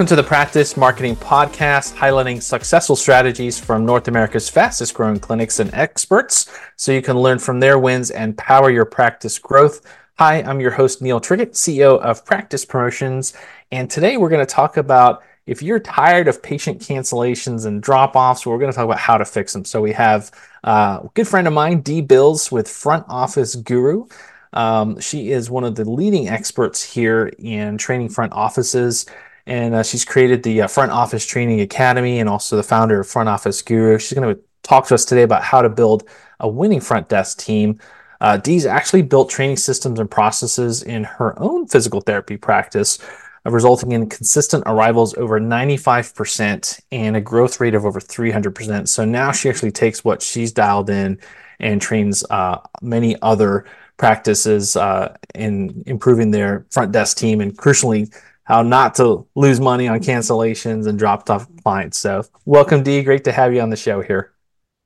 [0.00, 5.60] Welcome to the Practice Marketing Podcast, highlighting successful strategies from North America's fastest growing clinics
[5.60, 9.86] and experts so you can learn from their wins and power your practice growth.
[10.18, 13.34] Hi, I'm your host, Neil Trickett, CEO of Practice Promotions.
[13.72, 18.16] And today we're going to talk about if you're tired of patient cancellations and drop
[18.16, 19.66] offs, we're going to talk about how to fix them.
[19.66, 20.30] So we have
[20.64, 24.06] uh, a good friend of mine, Dee Bills with Front Office Guru.
[24.54, 29.04] Um, she is one of the leading experts here in training front offices
[29.46, 33.08] and uh, she's created the uh, Front Office Training Academy and also the founder of
[33.08, 33.98] Front Office Guru.
[33.98, 36.08] She's going to talk to us today about how to build
[36.40, 37.78] a winning front desk team.
[38.20, 42.98] Uh, Dee's actually built training systems and processes in her own physical therapy practice,
[43.46, 48.88] uh, resulting in consistent arrivals over 95% and a growth rate of over 300%.
[48.88, 51.18] So now she actually takes what she's dialed in
[51.58, 53.64] and trains uh, many other
[53.96, 58.14] practices uh, in improving their front desk team and crucially
[58.50, 61.98] how not to lose money on cancellations and dropped off clients.
[61.98, 63.04] So, welcome, Dee.
[63.04, 64.32] Great to have you on the show here.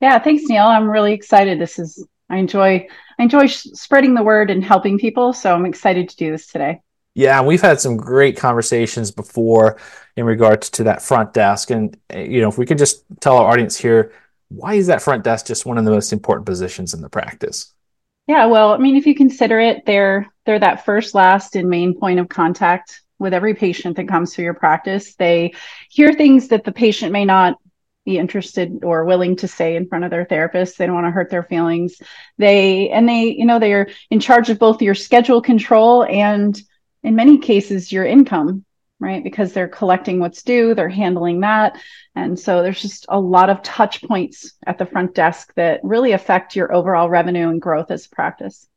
[0.01, 0.65] Yeah, thanks, Neil.
[0.65, 1.59] I'm really excited.
[1.59, 5.33] This is I enjoy I enjoy sh- spreading the word and helping people.
[5.33, 6.81] So I'm excited to do this today.
[7.15, 9.79] Yeah, we've had some great conversations before
[10.15, 13.37] in regards to that front desk, and eh, you know, if we could just tell
[13.37, 14.11] our audience here,
[14.49, 17.73] why is that front desk just one of the most important positions in the practice?
[18.27, 21.97] Yeah, well, I mean, if you consider it, they're they're that first, last, and main
[21.97, 25.15] point of contact with every patient that comes through your practice.
[25.15, 25.53] They
[25.89, 27.57] hear things that the patient may not
[28.05, 30.77] be interested or willing to say in front of their therapist.
[30.77, 31.99] They don't want to hurt their feelings.
[32.37, 36.59] They, and they, you know, they are in charge of both your schedule control and
[37.03, 38.63] in many cases your income,
[38.99, 39.23] right?
[39.23, 41.79] Because they're collecting what's due, they're handling that.
[42.15, 46.11] And so there's just a lot of touch points at the front desk that really
[46.11, 48.67] affect your overall revenue and growth as a practice.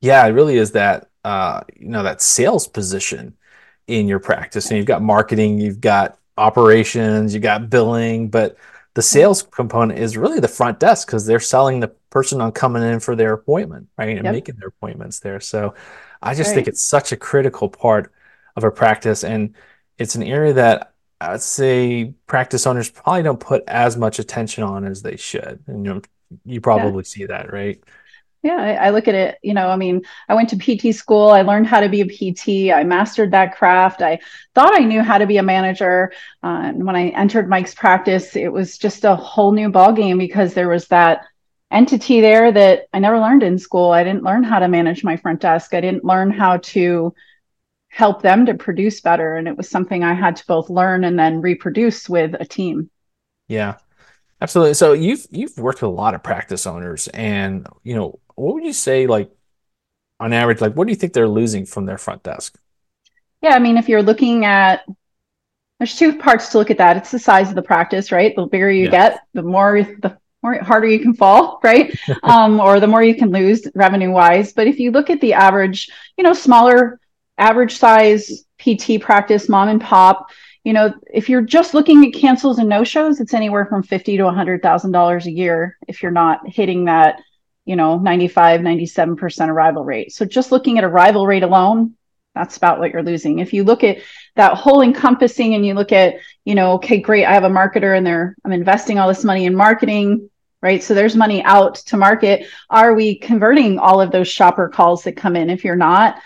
[0.00, 3.36] Yeah, it really is that, uh, you know, that sales position
[3.86, 4.68] in your practice.
[4.68, 8.56] And you've got marketing, you've got operations, you've got billing, but
[8.94, 12.82] the sales component is really the front desk because they're selling the person on coming
[12.82, 14.16] in for their appointment, right?
[14.16, 14.34] And yep.
[14.34, 15.40] making their appointments there.
[15.40, 15.74] So
[16.22, 16.56] I just right.
[16.56, 18.12] think it's such a critical part
[18.56, 19.22] of a practice.
[19.22, 19.54] And
[19.98, 24.84] it's an area that I'd say practice owners probably don't put as much attention on
[24.84, 25.62] as they should.
[25.66, 26.02] And you know,
[26.44, 27.08] you probably yeah.
[27.08, 27.82] see that, right?
[28.42, 31.28] Yeah, I, I, look at it, you know, I mean, I went to PT school,
[31.28, 34.00] I learned how to be a PT, I mastered that craft.
[34.00, 34.18] I
[34.54, 36.12] thought I knew how to be a manager.
[36.42, 40.54] Uh, and when I entered Mike's practice, it was just a whole new ballgame because
[40.54, 41.26] there was that
[41.70, 43.90] entity there that I never learned in school.
[43.92, 45.74] I didn't learn how to manage my front desk.
[45.74, 47.14] I didn't learn how to
[47.88, 49.36] help them to produce better.
[49.36, 52.88] And it was something I had to both learn and then reproduce with a team.
[53.48, 53.76] Yeah.
[54.40, 54.74] Absolutely.
[54.74, 58.64] So you've you've worked with a lot of practice owners and you know what would
[58.64, 59.30] you say like
[60.18, 62.58] on average like what do you think they're losing from their front desk?
[63.42, 64.84] Yeah i mean if you're looking at
[65.78, 66.98] there's two parts to look at that.
[66.98, 68.34] It's the size of the practice right?
[68.36, 68.90] The bigger you yeah.
[68.90, 71.98] get the more the more harder you can fall right?
[72.22, 75.34] Um, or the more you can lose revenue wise but if you look at the
[75.34, 77.00] average you know smaller
[77.38, 80.30] average size pt practice mom and pop
[80.64, 84.18] you know if you're just looking at cancels and no shows it's anywhere from 50
[84.18, 87.22] to 100 thousand dollars a year if you're not hitting that
[87.70, 90.12] you know 95 97% arrival rate.
[90.12, 91.94] So just looking at arrival rate alone
[92.34, 93.40] that's about what you're losing.
[93.40, 93.98] If you look at
[94.36, 97.96] that whole encompassing and you look at you know okay great i have a marketer
[97.96, 100.28] and they're i'm investing all this money in marketing
[100.62, 100.82] right?
[100.82, 102.46] So there's money out to market.
[102.68, 105.48] Are we converting all of those shopper calls that come in?
[105.48, 106.20] If you're not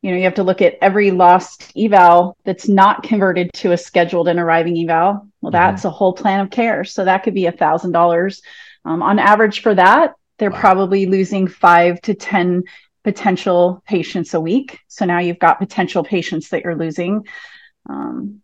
[0.00, 3.76] you know you have to look at every lost eval that's not converted to a
[3.76, 5.28] scheduled and arriving eval.
[5.42, 5.88] Well that's mm-hmm.
[5.88, 6.84] a whole plan of care.
[6.84, 8.40] So that could be a thousand dollars.
[8.84, 10.60] Um, on average for that they're wow.
[10.60, 12.64] probably losing five to 10
[13.04, 14.80] potential patients a week.
[14.88, 17.26] So now you've got potential patients that you're losing.
[17.88, 18.42] Um,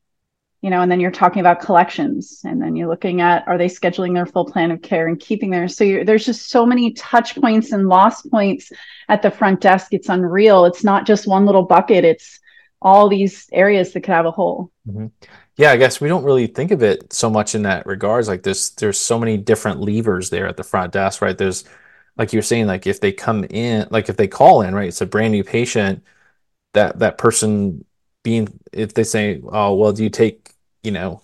[0.61, 3.67] you know, and then you're talking about collections, and then you're looking at are they
[3.67, 5.69] scheduling their full plan of care and keeping there.
[5.69, 8.73] So there's just so many touch points and loss points
[9.11, 9.89] at the front desk.
[9.93, 10.65] It's unreal.
[10.65, 12.07] It's not just one little bucket.
[12.07, 12.41] It's
[12.81, 14.71] all these areas that could have a hole.
[14.89, 15.09] Mm-hmm
[15.57, 18.27] yeah, I guess we don't really think of it so much in that regards.
[18.27, 21.37] Like there's there's so many different levers there at the front desk, right?
[21.37, 21.65] There's
[22.17, 25.01] like you're saying, like if they come in, like if they call in, right, it's
[25.01, 26.03] a brand new patient,
[26.75, 27.85] that that person
[28.23, 30.51] being if they say, Oh, well, do you take,
[30.83, 31.23] you know,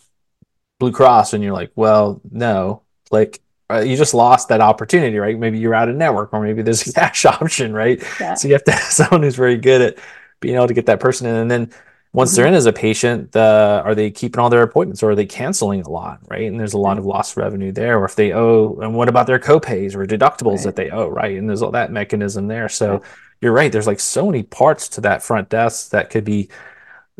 [0.78, 1.34] Blue Cross?
[1.34, 3.40] And you're like, Well, no, like
[3.70, 5.38] uh, you just lost that opportunity, right?
[5.38, 8.02] Maybe you're out of network, or maybe there's a cash option, right?
[8.20, 8.34] Yeah.
[8.34, 9.98] So you have to have someone who's very good at
[10.40, 11.36] being able to get that person in.
[11.36, 11.70] And then
[12.12, 15.14] once they're in as a patient, uh, are they keeping all their appointments or are
[15.14, 16.48] they canceling a lot, right?
[16.48, 17.98] And there's a lot of lost revenue there.
[17.98, 20.64] Or if they owe, and what about their copays or deductibles right.
[20.64, 21.36] that they owe, right?
[21.38, 22.68] And there's all that mechanism there.
[22.68, 23.02] So
[23.40, 23.70] you're right.
[23.70, 26.48] There's like so many parts to that front desk that could be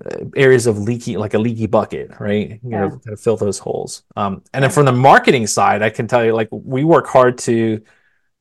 [0.04, 2.58] uh, areas of leaky, like a leaky bucket, right?
[2.64, 2.80] You Yeah.
[2.80, 4.02] know, kind of fill those holes.
[4.16, 7.38] Um, and then from the marketing side, I can tell you, like we work hard
[7.38, 7.80] to,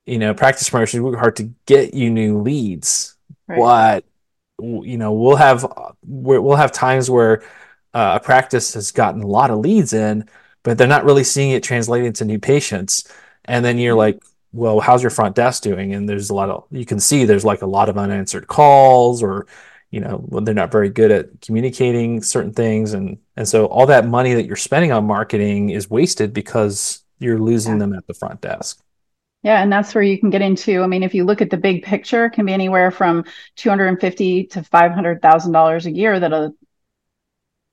[0.07, 1.03] you know, practice promotion.
[1.03, 3.15] We work hard to get you new leads,
[3.47, 3.57] Right.
[3.59, 4.05] but
[4.61, 5.65] you know, we'll have
[6.05, 7.41] we're- we'll have times where
[7.93, 10.25] uh, a practice has gotten a lot of leads in,
[10.63, 13.11] but they're not really seeing it translate into new patients.
[13.45, 14.21] And then you're like,
[14.53, 15.93] well, how's your front desk doing?
[15.93, 19.23] And there's a lot of you can see there's like a lot of unanswered calls
[19.23, 19.47] or
[19.91, 24.05] you know they're not very good at communicating certain things and and so all that
[24.05, 27.79] money that you're spending on marketing is wasted because you're losing Yeah.
[27.79, 28.81] them at the front desk
[29.41, 30.81] Yeah, and that's where you can get into.
[30.81, 33.23] I mean, if you look at the big picture, it can be anywhere from
[33.55, 36.53] two hundred and fifty to five hundred thousand dollars a year that a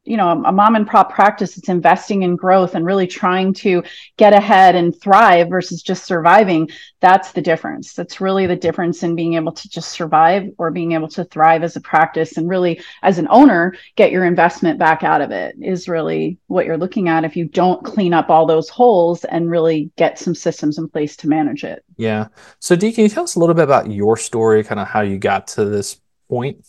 [0.07, 3.83] you know a mom and pop practice it's investing in growth and really trying to
[4.17, 6.69] get ahead and thrive versus just surviving
[7.01, 7.93] that's the difference.
[7.93, 11.63] That's really the difference in being able to just survive or being able to thrive
[11.63, 15.55] as a practice and really as an owner get your investment back out of it
[15.63, 19.51] is really what you're looking at if you don't clean up all those holes and
[19.51, 21.85] really get some systems in place to manage it.
[21.97, 22.27] Yeah.
[22.59, 25.03] So dee can you tell us a little bit about your story kind of how
[25.03, 26.65] you got to this point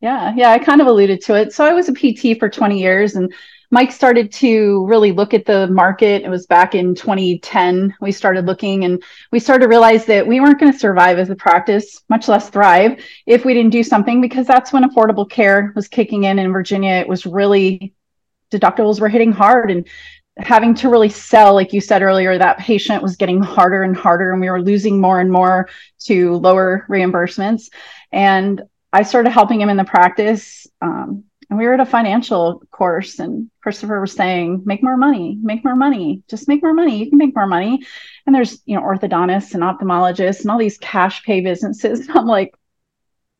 [0.00, 1.52] Yeah, yeah, I kind of alluded to it.
[1.52, 3.32] So I was a PT for 20 years and
[3.70, 6.22] Mike started to really look at the market.
[6.22, 7.94] It was back in 2010.
[8.00, 11.28] We started looking and we started to realize that we weren't going to survive as
[11.28, 15.72] a practice, much less thrive, if we didn't do something because that's when affordable care
[15.76, 16.92] was kicking in in Virginia.
[16.92, 17.92] It was really
[18.50, 19.86] deductibles were hitting hard and
[20.38, 24.32] having to really sell, like you said earlier, that patient was getting harder and harder
[24.32, 25.68] and we were losing more and more
[26.04, 27.68] to lower reimbursements.
[28.12, 28.62] And
[28.92, 30.66] I started helping him in the practice.
[30.80, 35.38] Um, and we were at a financial course, and Christopher was saying, "Make more money,
[35.40, 36.98] make more money, just make more money.
[36.98, 37.82] You can make more money."
[38.26, 42.06] And there's you know orthodontists and ophthalmologists and all these cash pay businesses.
[42.08, 42.54] And I'm like,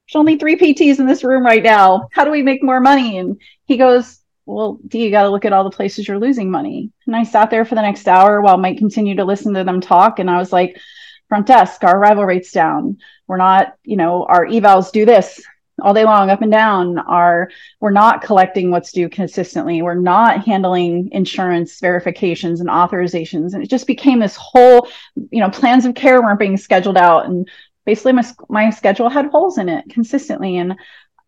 [0.07, 2.09] "There's only three PTs in this room right now.
[2.13, 5.45] How do we make more money?" And he goes, "Well, Dee, you got to look
[5.45, 8.41] at all the places you're losing money." And I sat there for the next hour
[8.41, 10.81] while Mike continued to listen to them talk, and I was like,
[11.29, 12.99] "Front desk, our arrival rates down."
[13.29, 15.41] We're not you know our evals do this
[15.83, 16.99] all day long up and down.
[16.99, 19.83] Are we're not collecting what's due consistently.
[19.83, 23.55] We're not handling insurance verifications and authorizations.
[23.55, 24.89] And it just became this whole
[25.31, 27.27] you know plans of care weren't being scheduled out.
[27.27, 27.49] And
[27.87, 30.57] basically my, my schedule had holes in it consistently.
[30.57, 30.77] And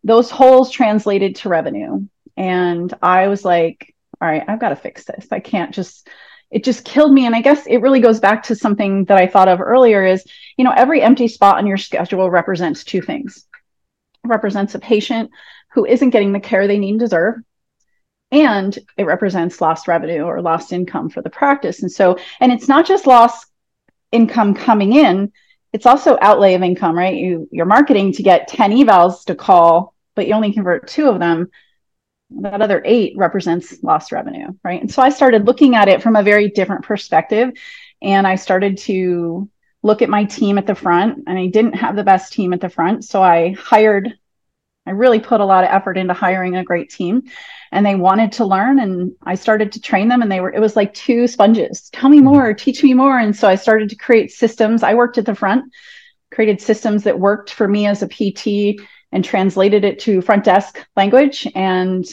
[0.03, 2.07] those holes translated to revenue.
[2.37, 5.27] And i was like all right i've got to fix this.
[5.31, 6.07] I can't just
[6.51, 7.25] it just killed me.
[7.25, 10.25] And i guess it really goes back to something that i thought of earlier is
[10.57, 13.47] you know every empty spot on your schedule represents two things.
[14.23, 15.31] It represents a patient
[15.73, 17.35] who isn't getting the care they need and deserve
[18.31, 21.81] and it represents lost revenue or lost income for the practice.
[21.81, 23.47] And so and it's not just lost
[24.11, 25.31] income coming in
[25.73, 27.15] it's also outlay of income right?
[27.15, 31.19] You you're marketing to get 10 evals to call but you only convert two of
[31.19, 31.49] them
[32.39, 34.81] that other eight represents lost revenue, right?
[34.81, 37.51] And so I started looking at it from a very different perspective.
[38.01, 39.49] And I started to
[39.83, 42.61] look at my team at the front, and I didn't have the best team at
[42.61, 43.03] the front.
[43.03, 44.13] So I hired,
[44.85, 47.23] I really put a lot of effort into hiring a great team.
[47.71, 50.21] And they wanted to learn, and I started to train them.
[50.21, 52.25] And they were, it was like two sponges tell me mm-hmm.
[52.25, 53.17] more, teach me more.
[53.17, 54.83] And so I started to create systems.
[54.83, 55.71] I worked at the front,
[56.31, 58.81] created systems that worked for me as a PT
[59.11, 62.05] and translated it to front desk language and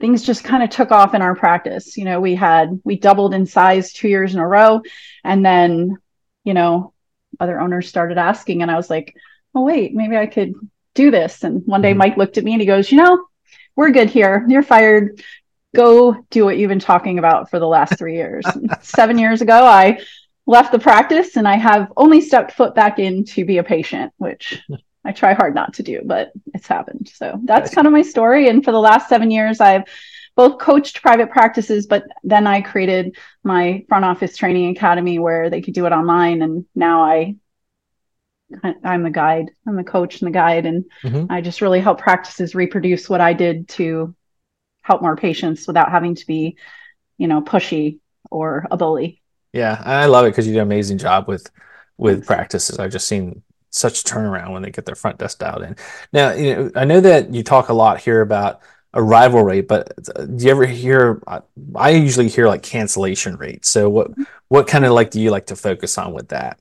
[0.00, 1.96] things just kind of took off in our practice.
[1.96, 4.82] You know we had we doubled in size two years in a row
[5.24, 5.96] and then
[6.44, 6.92] you know
[7.40, 9.14] other owners started asking and i was like
[9.54, 10.54] oh wait maybe i could
[10.94, 11.44] do this.
[11.44, 11.98] And one day mm-hmm.
[11.98, 13.24] mike looked at me and he goes you know
[13.76, 14.44] we're good here.
[14.48, 15.22] You're fired.
[15.76, 18.44] Go do what you've been talking about for the last three years.
[18.82, 20.00] Seven years ago i
[20.48, 24.12] left the practice and i have only stepped foot back in to be a patient
[24.16, 24.60] which
[25.04, 27.10] I try hard not to do, but it's happened.
[27.14, 28.48] So that's kind of my story.
[28.48, 29.84] And for the last seven years, I've
[30.36, 35.60] both coached private practices, but then I created my front office training academy where they
[35.60, 36.42] could do it online.
[36.42, 37.36] And now I,
[38.84, 40.66] I'm the guide, I'm the coach and the guide.
[40.66, 41.30] And mm-hmm.
[41.30, 44.14] I just really help practices reproduce what I did to
[44.82, 46.56] help more patients without having to be,
[47.18, 47.98] you know, pushy
[48.30, 49.20] or a bully.
[49.52, 49.80] Yeah.
[49.84, 51.50] I love it because you do an amazing job with,
[51.96, 52.78] with practices.
[52.78, 55.76] I've just seen such turnaround when they get their front desk dialed in.
[56.12, 58.60] Now, you know, I know that you talk a lot here about
[58.94, 61.22] arrival rate, but do you ever hear?
[61.74, 63.64] I usually hear like cancellation rate.
[63.64, 64.10] So, what
[64.48, 66.58] what kind of like do you like to focus on with that?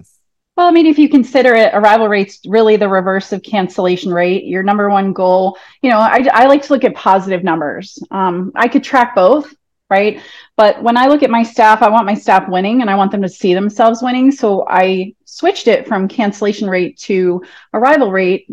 [0.58, 4.46] Well, I mean, if you consider it, arrival rate's really the reverse of cancellation rate.
[4.46, 8.00] Your number one goal, you know, I, I like to look at positive numbers.
[8.10, 9.54] Um, I could track both,
[9.89, 10.22] right?
[10.56, 13.12] But when I look at my staff, I want my staff winning and I want
[13.12, 14.32] them to see themselves winning.
[14.32, 18.48] So I switched it from cancellation rate to arrival rate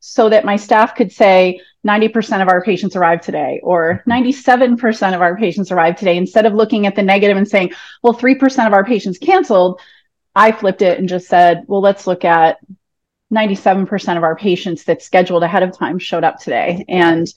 [0.00, 5.14] so that my staff could say 90% of our patients arrived today or 97% mm-hmm.
[5.14, 8.66] of our patients arrived today instead of looking at the negative and saying well 3%
[8.66, 9.80] of our patients canceled
[10.34, 12.58] i flipped it and just said well let's look at
[13.32, 17.32] 97% of our patients that scheduled ahead of time showed up today and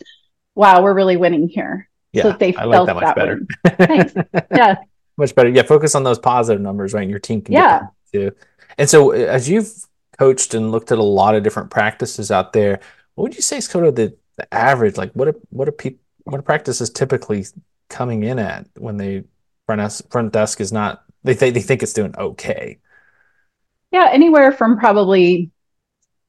[0.55, 3.41] wow we're really winning here yeah, so they I like that much that better.
[3.65, 4.13] Thanks.
[4.55, 4.75] Yeah.
[5.17, 5.49] much better.
[5.49, 7.01] Yeah, focus on those positive numbers, right?
[7.01, 7.59] And your team can do.
[7.59, 7.87] yeah.
[8.11, 8.31] too.
[8.77, 9.71] And so uh, as you've
[10.17, 12.79] coached and looked at a lot of different practices out there,
[13.15, 14.95] what would you say is kind of the, the average?
[14.97, 17.45] Like what are what are people what are practices typically
[17.89, 19.23] coming in at when they
[19.65, 22.79] front desk, front desk is not they th- they think it's doing okay?
[23.91, 25.51] Yeah, anywhere from probably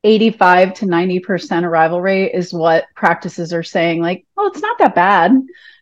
[0.03, 4.95] 85 to 90% arrival rate is what practices are saying like, well, it's not that
[4.95, 5.33] bad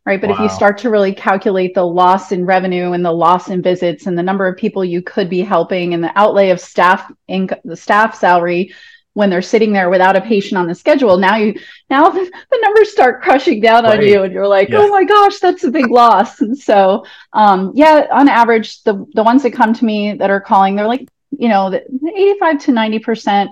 [0.04, 0.20] right?
[0.20, 0.36] But wow.
[0.36, 4.06] if you start to really calculate the loss in revenue and the loss in visits
[4.06, 7.48] and the number of people you could be helping and the outlay of staff in
[7.64, 8.72] the staff salary
[9.14, 11.54] when they're sitting there without a patient on the schedule, now you
[11.90, 13.98] now the, the numbers start crushing down right.
[13.98, 14.78] on you, and you're like, yeah.
[14.78, 16.40] oh my gosh, that's a big loss.
[16.40, 20.40] And so, um, yeah, on average, the the ones that come to me that are
[20.40, 21.84] calling, they're like, you know, the
[22.16, 23.50] 85 to 90 percent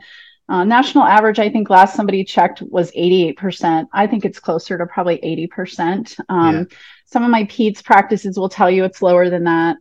[0.50, 3.86] uh, national average, I think last somebody checked was 88%.
[3.92, 6.20] I think it's closer to probably 80%.
[6.28, 6.64] Um, yeah.
[7.06, 9.76] Some of my PEDS practices will tell you it's lower than that.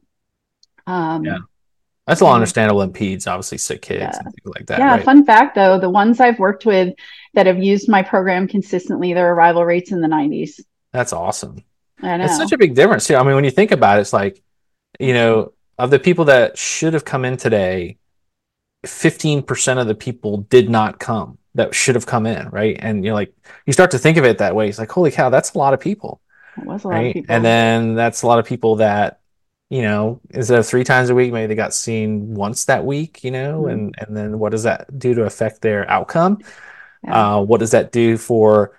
[0.85, 1.39] Um, yeah.
[2.05, 4.11] That's all understandable in PEDS, obviously sick kids yeah.
[4.13, 4.79] and things like that.
[4.79, 4.91] Yeah.
[4.91, 5.03] Right?
[5.03, 6.93] Fun fact though, the ones I've worked with
[7.33, 10.61] that have used my program consistently, their arrival rates in the 90s.
[10.91, 11.63] That's awesome.
[12.01, 12.25] I know.
[12.25, 13.15] It's such a big difference too.
[13.15, 14.41] I mean, when you think about it, it's like,
[14.99, 17.99] you know, of the people that should have come in today,
[18.86, 22.77] 15% of the people did not come that should have come in, right?
[22.79, 23.33] And you're like,
[23.65, 24.69] you start to think of it that way.
[24.69, 26.21] It's like, holy cow, that's a lot of people.
[26.57, 27.07] It was a lot right?
[27.07, 27.36] of people.
[27.36, 29.19] And then that's a lot of people that,
[29.69, 33.24] you know, instead of three times a week, maybe they got seen once that week,
[33.24, 33.71] you know, mm-hmm.
[33.71, 36.39] and and then what does that do to affect their outcome?
[37.03, 37.36] Yeah.
[37.36, 38.77] Uh, what does that do for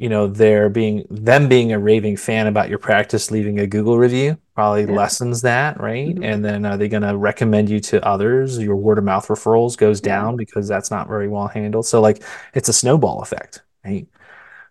[0.00, 3.98] you know their being them being a raving fan about your practice leaving a google
[3.98, 4.92] review probably yeah.
[4.92, 6.08] lessens that right?
[6.08, 6.22] Mm-hmm.
[6.22, 8.58] and then are they going to recommend you to others?
[8.58, 11.86] Your word of mouth referrals goes down because that's not very well handled.
[11.86, 14.06] So like it's a snowball effect right?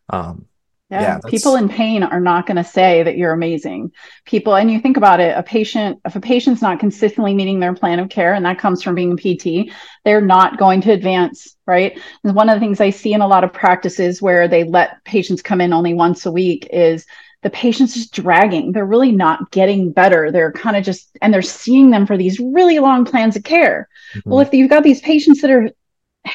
[0.09, 0.45] Um,
[0.89, 3.91] yeah, yeah people in pain are not going to say that you're amazing.
[4.25, 7.73] People, and you think about it, a patient, if a patient's not consistently meeting their
[7.73, 9.71] plan of care, and that comes from being a PT,
[10.03, 11.99] they're not going to advance, right?
[12.23, 15.03] And one of the things I see in a lot of practices where they let
[15.05, 17.05] patients come in only once a week is
[17.41, 18.71] the patient's just dragging.
[18.71, 20.31] They're really not getting better.
[20.31, 23.87] They're kind of just, and they're seeing them for these really long plans of care.
[24.13, 24.29] Mm-hmm.
[24.29, 25.69] Well, if you've got these patients that are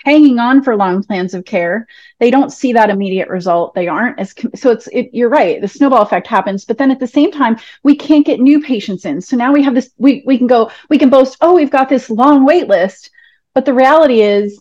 [0.04, 1.86] hanging on for long plans of care
[2.20, 5.68] they don't see that immediate result they aren't as so it's it, you're right the
[5.68, 9.20] snowball effect happens but then at the same time we can't get new patients in
[9.20, 11.88] so now we have this we, we can go we can boast oh we've got
[11.88, 13.10] this long wait list
[13.54, 14.60] but the reality is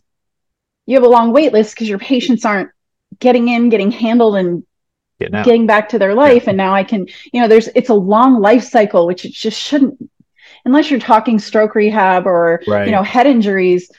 [0.85, 2.69] you have a long wait list because your patients aren't
[3.19, 4.63] getting in getting handled and
[5.19, 6.49] getting, getting back to their life yeah.
[6.49, 9.59] and now i can you know there's it's a long life cycle which it just
[9.59, 9.97] shouldn't
[10.65, 12.85] unless you're talking stroke rehab or right.
[12.85, 13.89] you know head injuries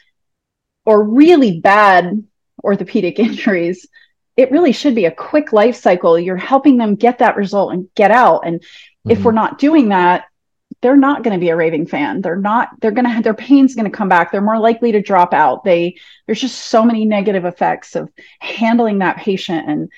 [0.85, 2.25] or really bad
[2.63, 3.87] orthopedic injuries,
[4.37, 6.19] it really should be a quick life cycle.
[6.19, 8.47] You're helping them get that result and get out.
[8.47, 9.11] And mm-hmm.
[9.11, 10.25] if we're not doing that,
[10.81, 12.21] they're not going to be a raving fan.
[12.21, 14.31] They're not, they're going to have their pain's going to come back.
[14.31, 15.65] They're more likely to drop out.
[15.65, 18.11] They, there's just so many negative effects of
[18.41, 19.91] handling that patient and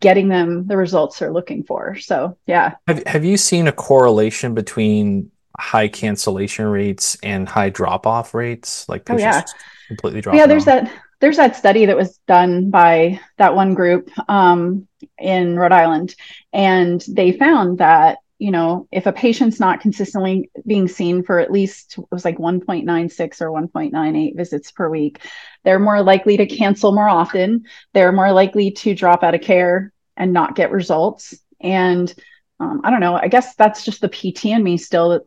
[0.00, 1.96] getting them the results they're looking for.
[1.96, 2.74] So, yeah.
[2.88, 8.88] Have, have you seen a correlation between high cancellation rates and high drop off rates?
[8.88, 9.42] Like, oh, yeah
[9.86, 10.36] completely dropped.
[10.36, 10.84] Yeah, there's off.
[10.86, 14.86] that there's that study that was done by that one group um,
[15.18, 16.14] in Rhode Island,
[16.52, 21.52] and they found that you know if a patient's not consistently being seen for at
[21.52, 25.20] least it was like 1.96 or 1.98 visits per week,
[25.64, 27.64] they're more likely to cancel more often.
[27.92, 31.34] They're more likely to drop out of care and not get results.
[31.60, 32.12] And
[32.60, 33.16] um, I don't know.
[33.16, 35.24] I guess that's just the PT in me still.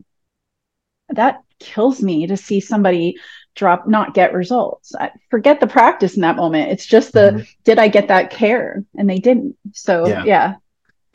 [1.10, 3.18] That kills me to see somebody
[3.56, 7.42] drop not get results I forget the practice in that moment it's just the mm-hmm.
[7.64, 10.56] did i get that care and they didn't so yeah, yeah.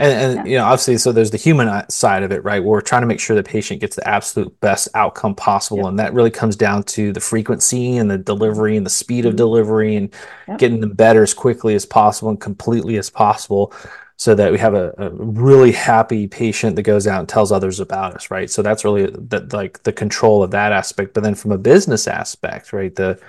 [0.01, 0.53] and, and yeah.
[0.53, 3.21] you know obviously so there's the human side of it right we're trying to make
[3.21, 5.87] sure the patient gets the absolute best outcome possible yep.
[5.87, 9.29] and that really comes down to the frequency and the delivery and the speed mm-hmm.
[9.29, 10.13] of delivery and
[10.49, 10.59] yep.
[10.59, 13.73] getting them better as quickly as possible and completely as possible
[14.17, 17.81] so that we have a, a, really happy patient that goes out and tells others
[17.81, 18.51] about us right?
[18.51, 21.15] So that's really the, like the control of that aspect.
[21.15, 23.21] But then from a business aspect right the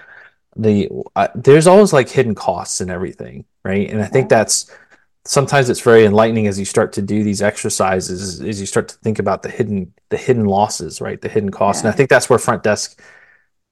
[0.55, 3.89] the uh, there's always like hidden costs and everything right?
[3.89, 4.69] And i think that's
[5.25, 8.97] sometimes it's very enlightening as you start to do these exercises as you start to
[8.97, 11.21] think about the hidden the hidden losses right?
[11.21, 11.81] The hidden costs.
[11.81, 11.87] Yeah.
[11.87, 13.01] and i think that's where front desk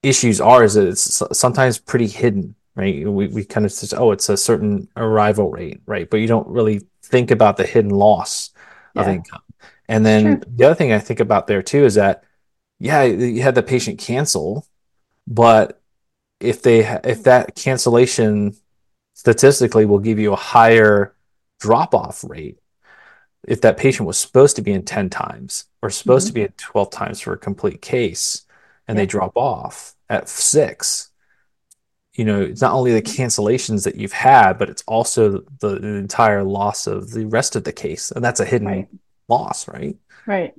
[0.03, 3.07] issues are is that it's sometimes pretty hidden right?
[3.07, 6.09] We, we kind of says, oh, it's a certain arrival rate, right?
[6.09, 8.49] But you don't really think about the hidden loss
[8.95, 9.03] yeah.
[9.03, 9.41] of income.
[9.87, 10.41] And then sure.
[10.47, 12.23] the other thing I think about there too is that,
[12.79, 14.65] yeah, you had the patient cancel,
[15.27, 15.81] but
[16.39, 18.55] if they if that cancellation
[19.13, 21.15] statistically will give you a higher
[21.59, 22.57] drop off rate
[23.47, 26.29] if that patient was supposed to be in 10 times or supposed mm-hmm.
[26.29, 28.45] to be in 12 times for a complete case
[28.87, 31.10] and they drop off at six
[32.13, 35.95] you know it's not only the cancellations that you've had but it's also the, the
[35.95, 38.87] entire loss of the rest of the case and that's a hidden right.
[39.27, 39.97] loss right?
[40.25, 40.53] Right.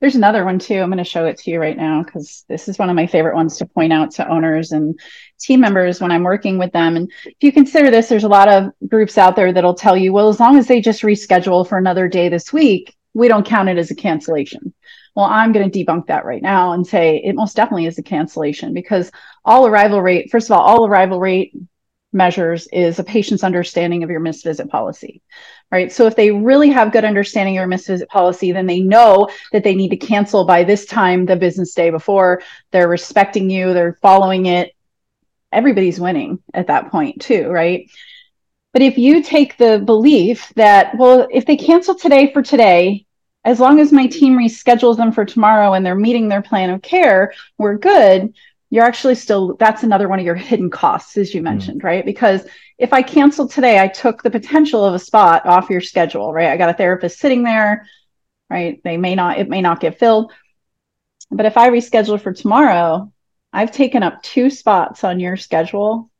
[0.00, 0.76] There's another one too.
[0.76, 3.08] I'm going to show it to you right now because this is one of my
[3.08, 4.98] favorite ones to point out to owners and
[5.40, 6.96] team members when i'm working with them.
[6.96, 10.12] And if you consider this there's a lot of groups out there that'll tell you
[10.12, 13.68] well as long as they just reschedule for another day this week we don't count
[13.68, 14.72] it as a cancellation
[15.18, 18.04] well, I'm going to debunk that right now and say it most definitely is a
[18.04, 19.10] cancellation because
[19.44, 21.52] all arrival rate, first of all, all arrival rate
[22.12, 25.20] measures is a patient's understanding of your missed visit policy,
[25.72, 25.90] right?
[25.90, 29.28] So if they really have good understanding of your missed visit policy, then they know
[29.50, 32.40] that they need to cancel by this time the business day before.
[32.70, 34.70] They're respecting you, they're following it.
[35.50, 37.90] Everybody's winning at that point too, right?
[38.72, 43.04] But if you take the belief that, well, if they cancel today for today,
[43.44, 46.82] as long as my team reschedules them for tomorrow and they're meeting their plan of
[46.82, 48.34] care, we're good.
[48.70, 51.44] You're actually still, that's another one of your hidden costs, as you hmm.
[51.44, 51.84] mentioned, mm.
[51.84, 52.04] right?
[52.04, 56.32] Because if I cancel today, I took the potential of a spot off your schedule,
[56.32, 56.50] right?
[56.50, 57.86] I got a therapist sitting there,
[58.50, 58.80] right?
[58.84, 60.32] They may not, it may not get filled.
[61.30, 63.12] But if I reschedule for tomorrow,
[63.52, 66.10] I've taken up two spots on your schedule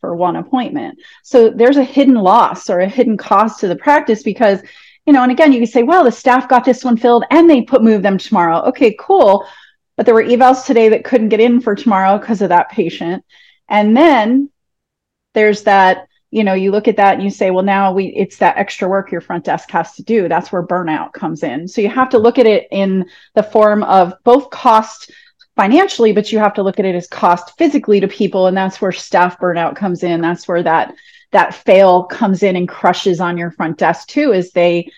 [0.00, 0.98] for one appointment.
[1.22, 4.60] So there's a hidden loss or a hidden cost to the practice because
[5.06, 7.48] you know, and again, you can say, well, the staff got this one filled and
[7.50, 8.58] they put move them tomorrow.
[8.68, 9.46] Okay, cool.
[9.96, 13.24] But there were evals today that couldn't get in for tomorrow because of that patient.
[13.68, 14.50] And then
[15.34, 18.38] there's that, you know, you look at that and you say, well, now we it's
[18.38, 20.28] that extra work your front desk has to do.
[20.28, 21.68] That's where burnout comes in.
[21.68, 25.10] So you have to look at it in the form of both cost
[25.56, 28.46] financially, but you have to look at it as cost physically to people.
[28.46, 30.20] And that's where staff burnout comes in.
[30.20, 30.94] That's where that
[31.32, 34.90] that fail comes in and crushes on your front desk too is they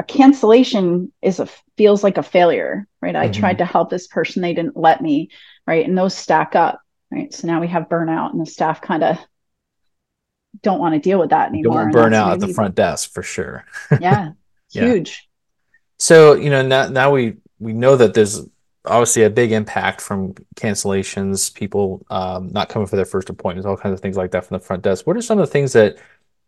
[0.00, 3.14] a cancellation is a feels like a failure right?
[3.14, 3.28] Mm-hmm.
[3.28, 5.30] i tried to help this person they didn't let me
[5.68, 5.86] right?
[5.86, 6.80] And those stack up
[7.12, 7.32] right?
[7.32, 9.18] So now we have burnout and the staff kind of
[10.62, 13.22] don't want to deal with that anymore don't burn out at the front desk for
[13.22, 13.64] sure.
[14.00, 14.32] Yeah.
[14.70, 15.28] huge.
[15.98, 18.40] So you know now, now we we know that there's
[18.88, 23.76] obviously a big impact from cancellations, people um, not coming for their first appointments, all
[23.76, 25.06] kinds of things like that from the front desk.
[25.06, 25.96] What are some of the things that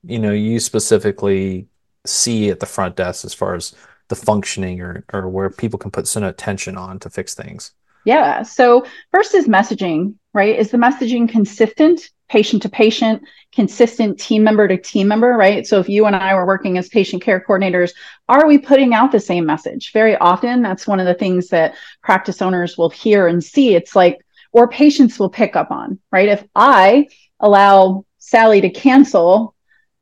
[0.02, 1.68] you know you specifically
[2.06, 3.74] see at the front desk as far as
[4.08, 7.72] the functioning or or where people can put some attention on to fix things?
[8.04, 8.42] Yeah.
[8.42, 10.58] So first is messaging, right?
[10.58, 12.10] Is the messaging consistent?
[12.30, 15.66] Patient to patient, consistent team member to team member, right?
[15.66, 17.90] So if you and I were working as patient care coordinators,
[18.28, 19.92] are we putting out the same message?
[19.92, 23.74] Very often, that's one of the things that practice owners will hear and see.
[23.74, 24.18] It's like,
[24.52, 26.28] or patients will pick up on, right?
[26.28, 27.08] If I
[27.40, 29.56] allow Sally to cancel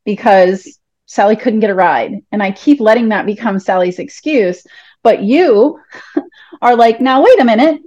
[0.05, 4.67] because Sally couldn't get a ride, and I keep letting that become Sally's excuse,
[5.03, 5.81] but you
[6.61, 7.81] are like, now wait a minute,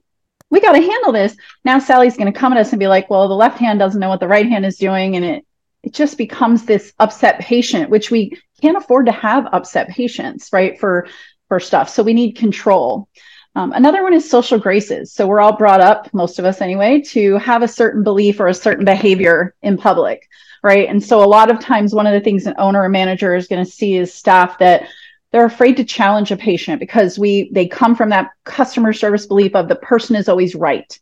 [0.52, 1.36] we got to handle this.
[1.66, 4.00] Now Sally's going to come at us and be like, well, the left hand doesn't
[4.00, 5.16] know what the right hand is doing.
[5.16, 5.46] And it,
[5.82, 10.80] it just becomes this upset patient, which we can't afford to have upset patients, right?
[10.80, 11.08] For,
[11.48, 11.90] for stuff.
[11.90, 13.08] So we need control.
[13.56, 15.12] Um, another one is social graces.
[15.12, 18.48] So we're all brought up, most of us anyway, to have a certain belief or
[18.48, 20.30] a certain behavior in public,
[20.64, 20.88] right?
[20.88, 23.48] And so a lot of times, one of the things an owner or manager is
[23.48, 24.88] going to see is staff that
[25.32, 29.56] they're afraid to challenge a patient because we they come from that customer service belief
[29.56, 31.00] of the person is always right.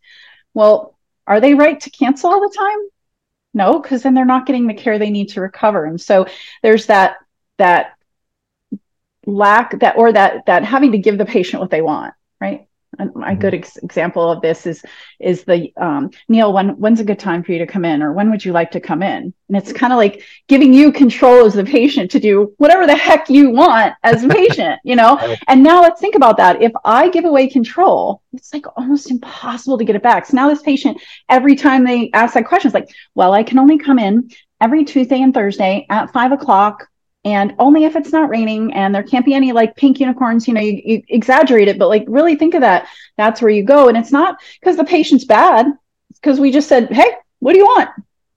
[0.53, 0.95] Well
[1.27, 2.79] are they right to cancel all the time?
[3.53, 5.85] No because then they're not getting the care they need to recover.
[5.85, 6.27] And so
[6.63, 7.17] there's that
[7.57, 7.93] that
[9.25, 13.07] lack that or that that having to give the patient what they want right a,
[13.25, 14.83] a good ex- example of this is
[15.19, 16.51] is the um, Neil.
[16.51, 18.71] When when's a good time for you to come in, or when would you like
[18.71, 19.33] to come in?
[19.47, 22.95] And it's kind of like giving you control as the patient to do whatever the
[22.95, 25.17] heck you want as a patient, you know.
[25.47, 26.61] And now let's think about that.
[26.61, 30.25] If I give away control, it's like almost impossible to get it back.
[30.25, 33.59] So now this patient, every time they ask that question, it's like, well, I can
[33.59, 34.29] only come in
[34.61, 36.87] every Tuesday and Thursday at five o'clock
[37.25, 40.53] and only if it's not raining and there can't be any like pink unicorns you
[40.53, 42.87] know you, you, exaggerate it but like really think of that.
[43.17, 43.87] That's where you go.
[43.87, 45.67] And it's not because the patient's bad
[46.13, 47.89] because we just said hey what do you want?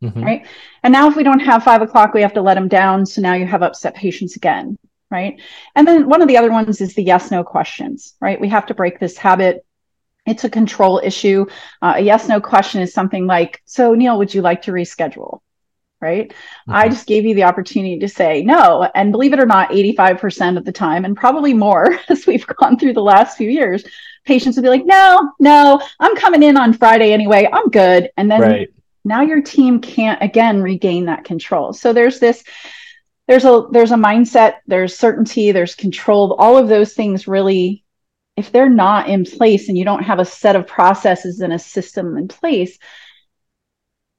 [0.03, 0.25] Mm-hmm.
[0.25, 0.47] right?
[0.83, 3.21] And now if we don't have five o'clock we have to let them down so
[3.21, 4.79] now you have upset patients again
[5.11, 5.41] right?
[5.77, 8.41] And then one of the other ones is the yes no questions right?
[8.41, 9.65] We have to break this habit.
[10.27, 11.47] It's a control issue.
[11.81, 15.41] Uh, a yes no question is something like, So, Neil, would you like to reschedule?
[16.03, 16.31] Right.
[16.31, 16.73] Mm-hmm.
[16.73, 18.91] I just gave you the opportunity to say no.
[18.95, 22.79] And believe it or not, 85% of the time, and probably more as we've gone
[22.79, 23.85] through the last few years,
[24.25, 27.49] patients will be like, No, no, I'm coming in on Friday anyway.
[27.51, 28.11] I'm good.
[28.17, 28.69] And then right.
[29.05, 31.73] now your team can't again regain that control.
[31.73, 32.45] So there's this
[33.29, 37.83] there's a there's a mindset there's certainty there's control all of those things really
[38.37, 41.59] if they're not in place and you don't have a set of processes and a
[41.59, 42.79] system in place,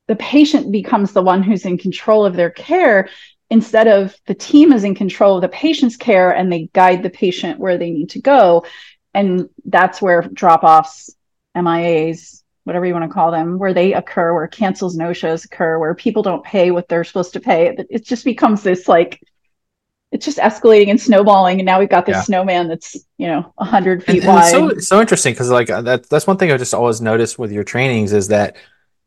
[0.08, 3.10] the patient becomes the one who's in control of their care
[3.50, 7.10] instead of the team is in control of the patient's care and they guide the
[7.10, 8.66] patient where they need to go.
[9.14, 11.12] And that's where drop offs,
[11.56, 15.78] MIAs, whatever you want to call them, where they occur, where cancels, no shows occur,
[15.78, 17.76] where people don't pay what they're supposed to pay.
[17.90, 19.22] It just becomes this like
[20.12, 22.22] it's just escalating and snowballing and now we've got this yeah.
[22.22, 25.82] snowman that's you know 100 feet and, and wide so so interesting because like uh,
[25.82, 28.56] that, that's one thing i just always noticed with your trainings is that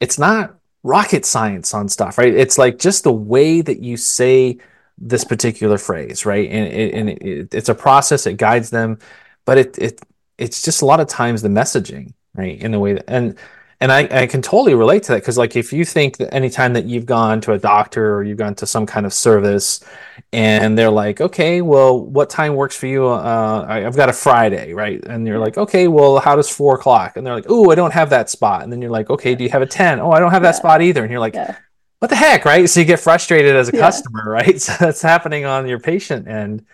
[0.00, 2.34] it's not rocket science on stuff right?
[2.34, 4.58] It's like just the way that you say
[4.98, 6.48] this particular phrase right?
[6.50, 8.98] And, it, and it, it's a process it guides them
[9.44, 10.00] but it, it
[10.38, 13.36] it's just a lot of times the messaging right in the way that and
[13.80, 16.72] and I, I can totally relate to that because like if you think that anytime
[16.72, 19.84] that you've gone to a doctor or you've gone to some kind of service
[20.32, 23.06] and they're like okay well what time works for you?
[23.06, 25.04] Uh, I, have got a friday right?
[25.04, 27.16] And you're like okay well how does four o'clock?
[27.16, 28.62] And they're like oh i don't have that spot.
[28.62, 30.54] And then you're like okay do you have a 10 oh i don't have that
[30.54, 30.60] yeah.
[30.60, 31.02] spot either.
[31.02, 31.56] And you're like yeah.
[31.98, 32.68] what the heck right?
[32.68, 33.80] So you get frustrated as a yeah.
[33.80, 34.60] customer right?
[34.60, 36.64] So that's happening on your patient end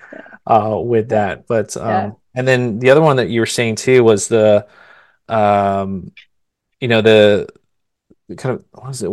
[0.47, 1.47] uh, with that.
[1.47, 4.67] But um, and then the other one that you were saying too was the
[5.29, 6.13] um,
[6.83, 7.49] you know the
[8.37, 9.11] kind of what was it?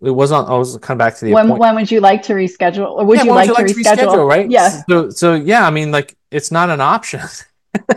[0.00, 2.34] It wasn't i was kind of back to the when, when would you like to
[2.34, 2.88] reschedule?
[2.88, 4.12] Or would yeah, you like, would you to, like reschedule?
[4.12, 4.28] to, reschedule?
[4.28, 4.48] right?
[4.48, 4.82] Yeah.
[4.88, 7.20] So so yeah i mean like it's not an option.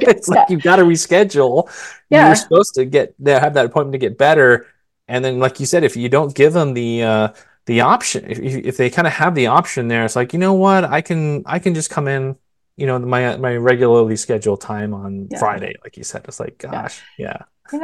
[0.02, 1.70] It's like you've got to reschedule.
[2.10, 2.28] Yeah.
[2.28, 4.68] you're supposed to get have that appointment to get better.
[5.08, 7.28] And then like you said if you don't give them the uh
[7.68, 10.54] the option if, if they kind of have the option there it's like you know
[10.54, 10.84] what?
[10.84, 12.36] I can i can just come in
[12.76, 15.40] you know my my regularly scheduled time on yeah.
[15.40, 16.26] friday like you said.
[16.28, 17.44] It's like gosh yeah yeah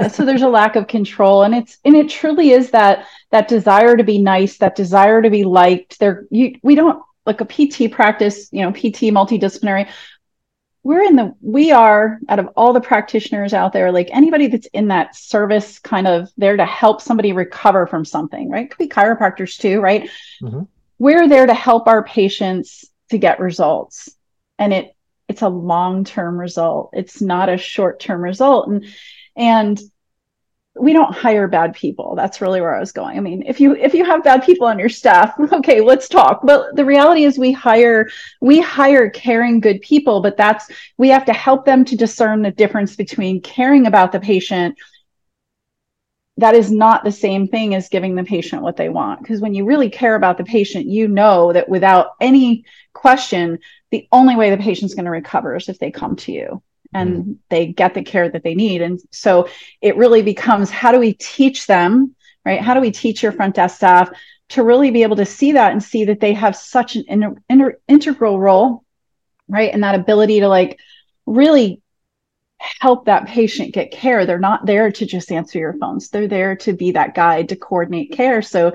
[0.10, 3.96] so there's a lack of control and it's and it truly is that that desire
[3.96, 6.00] to be nice that desire to be liked.
[6.00, 9.90] There you we don't like a pt practice you know pt multidisciplinary
[10.84, 14.68] we're in the we are out of all the practitioners out there like anybody that's
[14.68, 18.70] in that service kind of there to help somebody recover from something right?
[18.70, 20.10] Could be chiropractors too right?
[20.42, 20.62] Mm-hmm.
[20.98, 24.10] we're there to help our patients to get results
[24.58, 24.94] and it
[25.28, 26.92] it's a long-term result.
[26.94, 28.86] It's not a short-term result and
[29.38, 29.80] and
[30.80, 32.16] we don't hire bad people.
[32.16, 33.18] That's really where i was going.
[33.18, 36.42] I mean if you if you have bad people on your staff okay let's talk.
[36.44, 38.10] But the reality is we hire
[38.42, 42.52] we hire caring good people but that's we have to help them to discern the
[42.52, 44.76] difference between caring about the patient
[46.40, 49.22] that is not the same thing as giving the patient what they want.
[49.22, 54.08] Because when you really care about the patient you know that without any question the
[54.12, 56.62] only way the patient's going to recover is if they come to you
[56.94, 58.82] and mm they get the care that they need.
[58.82, 59.48] And so
[59.82, 62.14] it really becomes how do we teach them,
[62.46, 62.60] right?
[62.60, 64.10] How do we teach your front desk staff
[64.50, 67.36] to really be able to see that and see that they have such an inter-
[67.50, 68.84] inter- integral role,
[69.48, 69.74] right?
[69.74, 70.78] And that ability to like
[71.26, 71.82] really
[72.60, 74.26] help that patient get care.
[74.26, 76.10] They're not there to just answer your phones.
[76.10, 78.42] They're there to be that guide to coordinate care.
[78.42, 78.74] So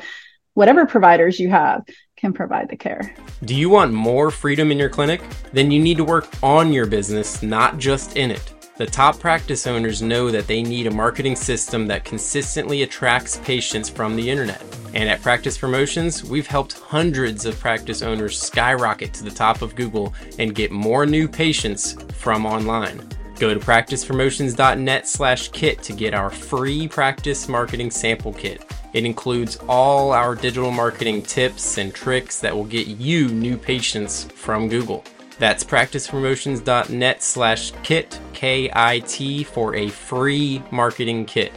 [0.54, 1.82] whatever providers you have,
[2.22, 3.12] can provide the care.
[3.44, 5.20] Do you want more freedom in your clinic?
[5.52, 8.54] Then you need to work on your business, not just in it.
[8.76, 13.88] The top practice owners know that they need a marketing system that consistently attracts patients
[13.88, 14.62] from the internet.
[14.94, 19.74] And at Practice Promotions, we've helped hundreds of practice owners skyrocket to the top of
[19.74, 23.02] Google and get more new patients from online.
[23.40, 28.64] Go to practicepromotions.net slash kit to get our free practice marketing sample kit.
[28.92, 34.24] It includes all our digital marketing tips and tricks that will get you new patients
[34.24, 35.02] from Google.
[35.38, 41.52] That's practicepromotions.net slash kit, K I T, for a free marketing kit.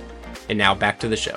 [0.47, 1.35] And now back to the show.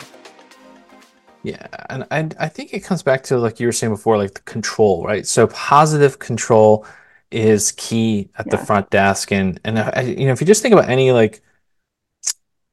[1.42, 4.34] Yeah, and I, I think it comes back to like you were saying before, like
[4.34, 5.26] the control, right?
[5.26, 6.84] So positive control
[7.30, 8.56] is key at yeah.
[8.56, 11.40] the front desk, and and I, you know if you just think about any like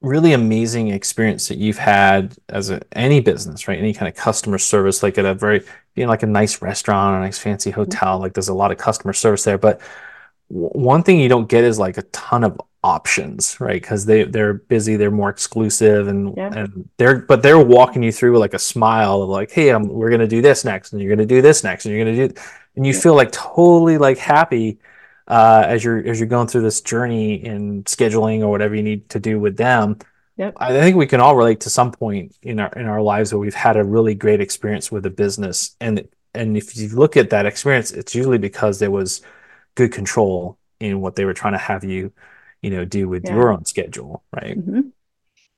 [0.06, 3.78] really amazing experience that you've had as a, any business, right?
[3.78, 5.64] Any kind of customer service, like at a very,
[5.94, 7.80] being like a nice restaurant, a nice fancy mm-hmm.
[7.80, 9.58] hotel, like there's a lot of customer service there.
[9.58, 9.80] But
[10.50, 13.80] w- one thing you don't get is like a ton of options, right?
[13.80, 16.52] Because they they're busy, they're more exclusive, and yeah.
[16.54, 19.88] and they're but they're walking you through with like a smile of like, hey, I'm,
[19.88, 22.34] we're gonna do this next, and you're gonna do this next, and you're gonna do,
[22.76, 23.00] and you yeah.
[23.00, 24.78] feel like totally like happy
[25.28, 29.08] uh, as you're as you're going through this journey in scheduling or whatever you need
[29.10, 29.98] to do with them.
[30.36, 30.54] Yep.
[30.58, 33.40] I think we can all relate to some point in our in our lives where
[33.40, 37.30] we've had a really great experience with a business, and and if you look at
[37.30, 39.22] that experience, it's usually because there was
[39.74, 42.12] good control in what they were trying to have you,
[42.60, 43.34] you know, do with yeah.
[43.34, 44.58] your own schedule, right?
[44.58, 44.80] Mm-hmm.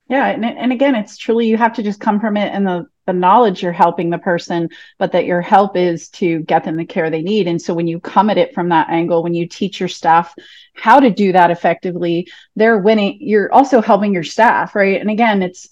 [0.08, 2.86] Yeah, and and again, it's truly you have to just come from it and the
[3.06, 4.68] the knowledge you're helping the person,
[4.98, 7.48] but that your help is to get them the care they need.
[7.48, 10.34] And so when you come at it from that angle, when you teach your staff
[10.74, 13.18] how to do that effectively, they're winning.
[13.20, 15.00] You're also helping your staff, right?
[15.00, 15.68] And again, it's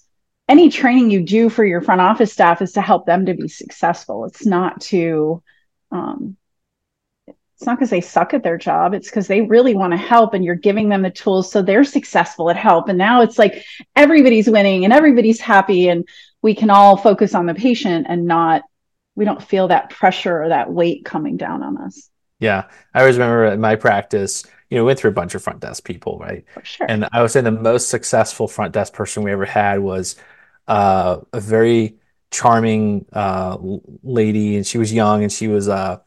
[0.49, 3.47] any training you do for your front office staff is to help them to be
[3.47, 4.25] successful.
[4.25, 5.43] It's not to,
[5.91, 6.37] um,
[7.57, 8.93] it's not because they suck at their job.
[8.93, 11.83] It's because they really want to help and you're giving them the tools so they're
[11.83, 12.87] successful at help.
[12.87, 13.65] And now it's like
[13.95, 15.89] everybody's winning and everybody's happy.
[15.89, 16.07] And
[16.41, 18.61] we can all focus on the patient and not
[19.15, 23.17] we don't feel that pressure or that weight coming down on us yeah i always
[23.17, 26.45] remember in my practice you know went through a bunch of front desk people right
[26.53, 29.79] For sure and i would say the most successful front desk person we ever had
[29.79, 30.15] was
[30.67, 31.97] uh, a very
[32.29, 33.57] charming uh,
[34.03, 35.97] lady and she was young and she was uh,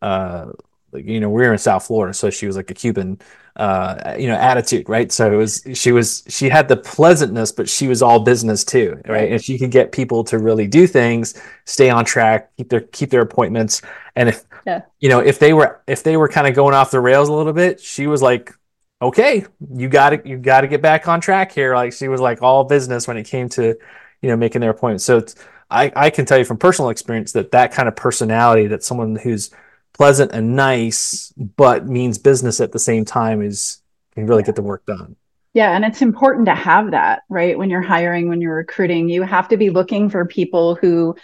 [0.00, 0.46] uh,
[0.94, 3.18] you know we were in south florida so she was like a cuban
[3.56, 5.12] uh, you know, attitude, right?
[5.12, 9.00] So it was she was she had the pleasantness, but she was all business too,
[9.06, 9.30] right?
[9.30, 13.10] And she could get people to really do things, stay on track, keep their keep
[13.10, 13.80] their appointments,
[14.16, 14.82] and if yeah.
[14.98, 17.32] you know if they were if they were kind of going off the rails a
[17.32, 18.52] little bit, she was like,
[19.00, 21.76] okay, you got to you got to get back on track here.
[21.76, 23.76] Like she was like all business when it came to
[24.20, 25.04] you know making their appointments.
[25.04, 25.24] So
[25.70, 29.14] I I can tell you from personal experience that that kind of personality that someone
[29.14, 29.52] who's
[29.94, 33.80] pleasant and nice, but means business at the same time is
[34.14, 35.16] can really get the work done.
[35.54, 37.56] Yeah, and it's important to have that, right?
[37.56, 41.16] When you're hiring, when you're recruiting, you have to be looking for people who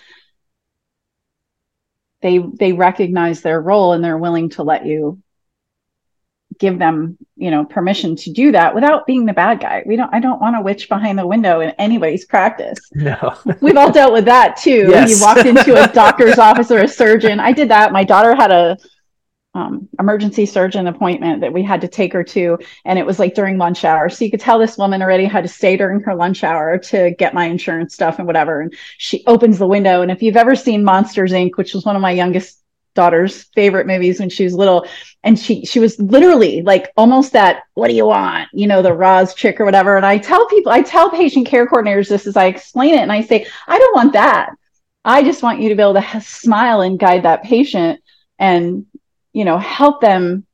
[2.22, 5.20] they they recognize their role and they're willing to let you
[6.61, 9.83] give them you know permission to do that without being the bad guy.
[9.87, 12.79] We don't i don't want a witch behind the window in anybody's practice.
[13.01, 13.35] No.
[13.62, 14.88] We've all dealt with that too.
[14.90, 15.11] Yes.
[15.11, 17.40] you walked into a doctor's office or a surgeon.
[17.40, 17.92] I did that.
[17.92, 18.77] My daughter had a
[19.55, 23.35] um, emergency surgeon appointment that we had to take her to and it was like
[23.35, 24.11] during lunch hour.
[24.11, 27.12] So you could tell this woman already had to stay during her lunch hour to
[27.12, 28.61] get my insurance stuff and whatever.
[28.61, 31.53] And she opens the window and if you've ever seen monsters inc.
[31.57, 32.60] which was one of my youngest
[33.00, 34.86] daughter's favorite movies when she was little
[35.24, 38.92] and she she was literally like almost that what do you want you know the
[38.92, 42.36] Roz chick or whatever and I tell people I tell patient care coordinators this as
[42.36, 44.50] I explain it and I say I don't want that
[45.02, 48.00] I just want you to be able to smile and guide that patient
[48.38, 48.84] and
[49.32, 50.46] you know help them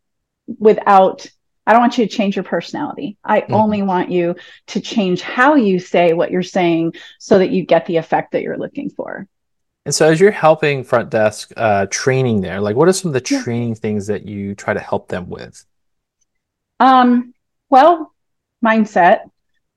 [0.61, 1.27] without
[1.67, 3.19] I don't want you to change your personality.
[3.25, 3.55] I mm-hmm.
[3.55, 4.37] only want you
[4.69, 8.43] to change how you say what you're saying so that you get the effect that
[8.43, 9.27] you're looking for.
[9.87, 13.13] And so, as you're helping front desk uh, training there, like what are some of
[13.13, 15.65] the training things that you try to help them with?
[16.81, 17.33] Um,
[17.71, 18.13] well,
[18.65, 19.31] mindset,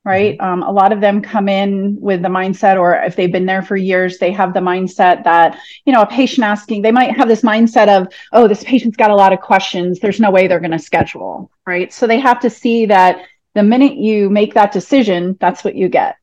[0.04, 0.36] right?
[0.36, 0.44] Mm-hmm.
[0.44, 3.62] Um, a lot of them come in with the mindset, or if they've been there
[3.62, 7.28] for years, they have the mindset that, you know, a patient asking, they might have
[7.28, 10.00] this mindset of, oh, this patient's got a lot of questions.
[10.00, 11.94] There's no way they're going to schedule, right?
[11.94, 15.88] So they have to see that the minute you make that decision, that's what you
[15.88, 16.16] get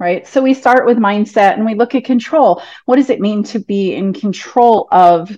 [0.00, 0.26] right?
[0.26, 2.62] So we start with mindset and we look at control.
[2.86, 5.30] What does it mean to be in control of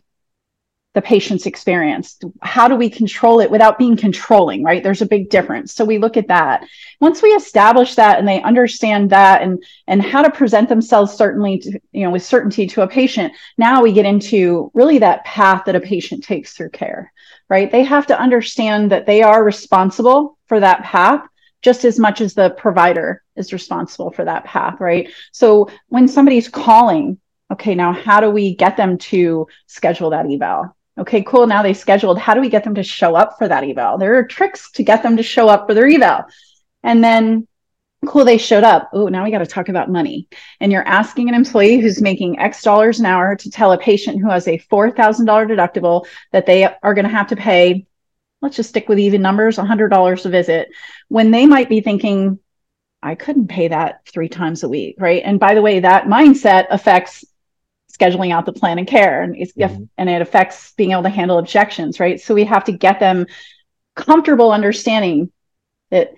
[0.94, 2.18] the patient's experience?
[2.42, 4.82] How do we control it without being controlling, right?
[4.82, 5.74] There's a big difference.
[5.74, 6.64] So we look at that.
[7.00, 11.58] Once we establish that and they understand that and and how to present themselves certainly
[11.58, 15.64] to, you know with certainty to a patient, now we get into really that path
[15.66, 17.12] that a patient takes through care,
[17.48, 17.72] right?
[17.72, 21.26] They have to understand that they are responsible for that path
[21.62, 25.10] just as much as the provider is responsible for that path, right?
[25.32, 27.18] So when somebody's calling,
[27.50, 30.76] okay, now how do we get them to schedule that eval?
[30.98, 31.46] Okay, cool.
[31.46, 32.18] Now they scheduled.
[32.18, 33.96] How do we get them to show up for that eval?
[33.96, 36.24] There are tricks to get them to show up for their eval.
[36.82, 37.46] And then
[38.06, 40.26] cool they showed up oh now we got to talk about money
[40.58, 44.20] and you're asking an employee who's making x dollars an hour to tell a patient
[44.20, 47.86] who has a $4000 deductible that they are going to have to pay
[48.42, 50.68] let's just stick with even numbers $100 a visit
[51.08, 52.38] when they might be thinking
[53.02, 56.66] i couldn't pay that three times a week right and by the way that mindset
[56.70, 57.24] affects
[57.90, 59.84] scheduling out the plan and care and, mm-hmm.
[59.98, 63.26] and it affects being able to handle objections right so we have to get them
[63.94, 65.30] comfortable understanding
[65.90, 66.12] that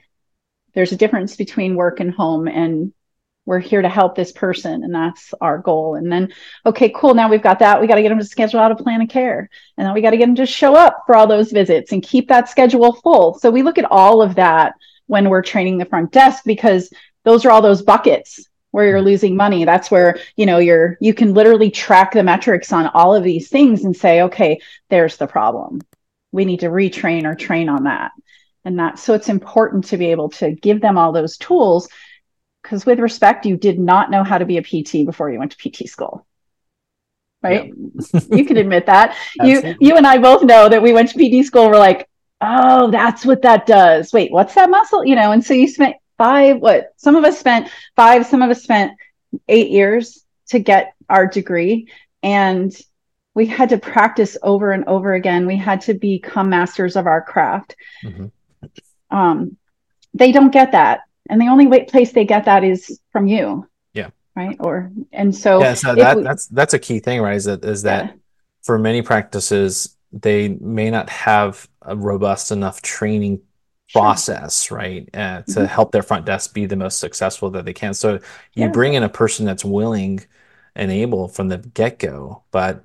[0.75, 2.93] there's a difference between work and home and
[3.46, 5.96] we're here to help this person and that's our goal.
[5.96, 6.33] And then
[6.64, 8.76] okay cool now we've got that we got to get them to schedule out a
[8.76, 9.48] plan of care.
[9.76, 12.02] And then we got to get them to show up for all those visits and
[12.02, 13.38] keep that schedule full.
[13.38, 14.74] So we look at all of that
[15.07, 16.90] when we're training the front desk because
[17.24, 19.64] those are all those buckets where you're losing money.
[19.64, 23.48] That's where you know you're you can literally track the metrics on all of these
[23.48, 25.80] things and say okay there's the problem.
[26.33, 28.12] We need to retrain or train on that.
[28.64, 31.88] And that so it's important to be able to give them all those tools
[32.64, 35.53] because with respect, you did not know how to be a PT before you went
[35.53, 36.27] to PT school.
[37.42, 37.72] Right?
[38.12, 38.20] Yeah.
[38.33, 39.16] you can admit that.
[39.42, 41.68] you you and I both know that we went to PT school.
[41.68, 42.09] We're like,
[42.40, 44.12] oh, that's what that does.
[44.12, 45.05] Wait, what's that muscle?
[45.05, 48.50] You know, and so you spent five, what some of us spent five, some of
[48.50, 48.92] us spent
[49.46, 51.88] eight years to get our degree.
[52.22, 52.74] And
[53.35, 55.46] we had to practice over and over again.
[55.46, 57.77] We had to become masters of our craft.
[58.03, 58.27] Mm-hmm.
[59.14, 59.59] Um,
[60.14, 61.00] they don't get that.
[61.31, 63.69] And the only way, place they get that is from you.
[63.93, 64.11] Yeah.
[64.37, 64.57] Right.
[64.61, 67.37] Or, and so, yeah, so that, we, that's, that's a key thing, right?
[67.37, 68.13] Is that, is that yeah.
[68.63, 73.41] for many practices, they may not have a robust enough training
[73.93, 75.65] process, right, uh, to mm-hmm.
[75.67, 77.95] help their front desk be the most successful that they can.
[77.95, 78.15] So
[78.55, 78.69] you yeah.
[78.69, 80.25] bring in a person that's willing
[80.75, 82.83] and able from the get go, but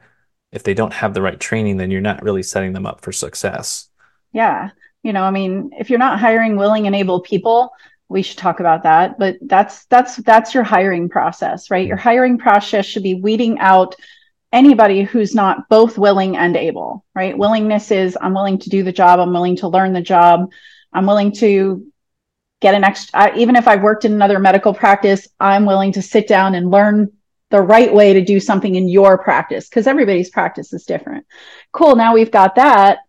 [0.51, 3.11] if they don't have the right training, then you're not really setting them up for
[3.11, 3.89] success.
[4.33, 4.69] Yeah.
[5.03, 7.71] You know, I mean, if you're not hiring willing and able people,
[8.09, 9.17] we should talk about that.
[9.17, 11.87] But that's that's that's your hiring process, right?
[11.87, 13.95] Your hiring process should be weeding out
[14.51, 17.37] anybody who's not both willing and able, right?
[17.37, 20.51] Willingness is I'm willing to do the job, I'm willing to learn the job,
[20.91, 21.85] I'm willing to
[22.59, 26.27] get an extra, even if I've worked in another medical practice, I'm willing to sit
[26.27, 27.11] down and learn
[27.51, 31.25] the right way to do something in your practice because everybody's practice is different.
[31.71, 31.95] Cool.
[31.95, 32.99] Now we've got that.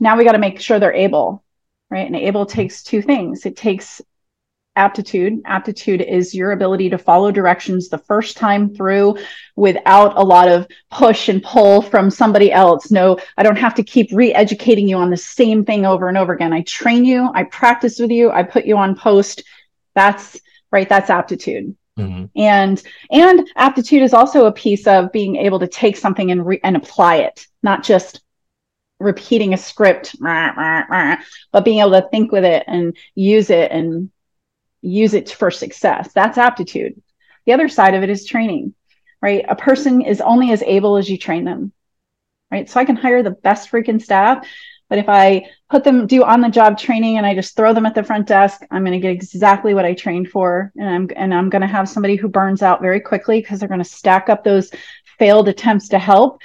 [0.00, 1.43] Now we got to make sure they're able,
[1.94, 2.08] right?
[2.08, 3.46] And able takes two things.
[3.46, 4.02] It takes
[4.74, 5.40] aptitude.
[5.44, 9.16] Aptitude is your ability to follow directions the first time through
[9.54, 12.90] without a lot of push and pull from somebody else.
[12.90, 16.32] No, I don't have to keep re-educating you on the same thing over and over
[16.32, 16.52] again.
[16.52, 19.44] I train you, I practice with you, I put you on post.
[19.94, 20.40] That's
[20.72, 20.88] right.
[20.88, 21.76] That's aptitude.
[21.96, 22.24] Mm-hmm.
[22.34, 26.60] And and aptitude is also a piece of being able to take something and re-
[26.64, 28.23] and apply it, not just
[29.00, 34.10] repeating a script, but being able to think with it and use it and
[34.80, 36.12] use it for success.
[36.12, 37.00] That's aptitude.
[37.46, 38.74] The other side of it is training,
[39.20, 39.44] right?
[39.48, 41.72] A person is only as able as you train them,
[42.50, 42.68] right?
[42.68, 44.46] So I can hire the best freaking staff,
[44.88, 47.86] but if I put them do on the job training and I just throw them
[47.86, 51.08] at the front desk, I'm going to get exactly what I trained for, and I'm
[51.16, 53.84] and I'm going to have somebody who burns out very quickly because they're going to
[53.84, 54.70] stack up those
[55.18, 56.40] failed attempts to help,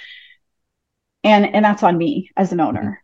[1.23, 2.81] and and that's on me as an owner.
[2.81, 2.95] Mm-hmm.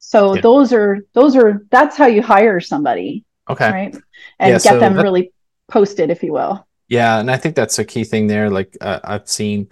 [0.00, 0.40] So yeah.
[0.40, 3.70] those are those are that's how you hire somebody Okay.
[3.70, 3.94] Right.
[4.38, 5.32] And yeah, get so them that, really
[5.68, 6.66] posted, if you will.
[6.88, 7.18] Yeah.
[7.18, 8.50] And I think that's a key thing there.
[8.50, 9.68] Like uh, I've seen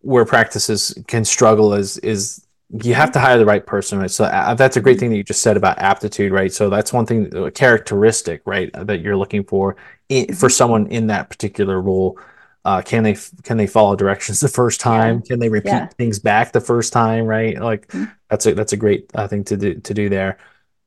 [0.00, 2.46] where practices can struggle is, is
[2.84, 4.10] you have to hire the right person, right?
[4.10, 5.00] So uh, that's a great mm-hmm.
[5.00, 6.52] thing that you just said about aptitude, right?
[6.52, 9.76] So that's one thing, a characteristic, right, that you're looking for
[10.08, 10.48] in, for mm-hmm.
[10.48, 12.18] someone in that particular role.
[12.64, 15.16] Uh, can they can they follow directions the first time?
[15.16, 15.28] Yeah.
[15.28, 15.86] Can they repeat yeah.
[15.86, 17.24] things back the first time?
[17.24, 18.12] Right, like mm-hmm.
[18.28, 20.38] that's a that's a great uh, thing to do to do there.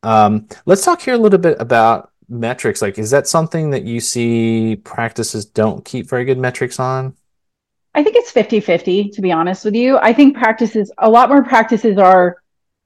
[0.04, 4.00] Um, let's talk here a little bit about metrics like is that something that you
[4.00, 7.14] see practices don't keep very good metrics on
[7.94, 11.44] i think it's 50-50 to be honest with you i think practices a lot more
[11.44, 12.42] practices are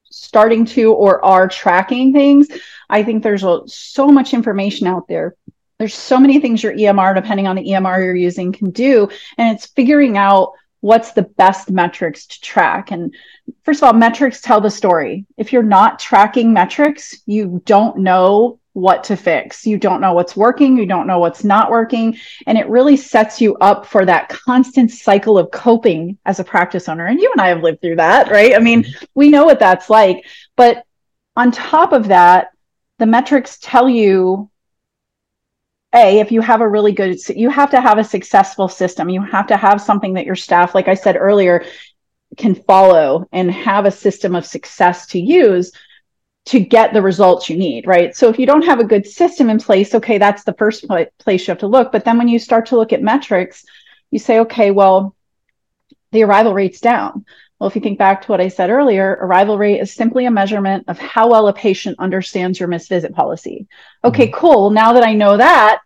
[0.06, 2.48] starting to or are tracking things
[2.90, 5.36] i think there's a, so much information out there
[5.80, 9.08] there's so many things your emr depending on the emr you're using can do
[9.38, 13.14] and it's figuring out what's the best metrics to track and
[13.64, 18.60] first of all metrics tell the story if you're not tracking metrics you don't know
[18.76, 19.66] what to fix.
[19.66, 23.40] You don't know what's working, you don't know what's not working, and it really sets
[23.40, 27.06] you up for that constant cycle of coping as a practice owner.
[27.06, 28.54] And you and I have lived through that, right?
[28.54, 29.06] I mean, mm-hmm.
[29.16, 30.26] we know what that's like.
[30.58, 30.84] But
[31.38, 32.50] on top of that,
[33.00, 34.52] the metrics tell you
[35.96, 39.22] a if you have a really good you have to have a successful system you
[39.22, 41.64] have to have something that your staff like i said earlier
[42.38, 45.72] can follow and have a system of success to use
[46.46, 48.16] to get the results you need, right?
[48.16, 50.86] So if you don't have a good system in place, okay, that's the first
[51.18, 51.92] place you have to look.
[51.92, 53.66] But then when you start to look at metrics,
[54.12, 55.16] you say, okay, well,
[56.12, 57.26] the arrival rate's down.
[57.60, 60.32] Well, if you think back to what I said earlier, arrival rate is simply a
[60.32, 63.68] measurement of how well a patient understands your missed visit policy.
[64.04, 64.38] Okay, mm-hmm.
[64.38, 64.70] cool.
[64.70, 65.80] Now that I know that,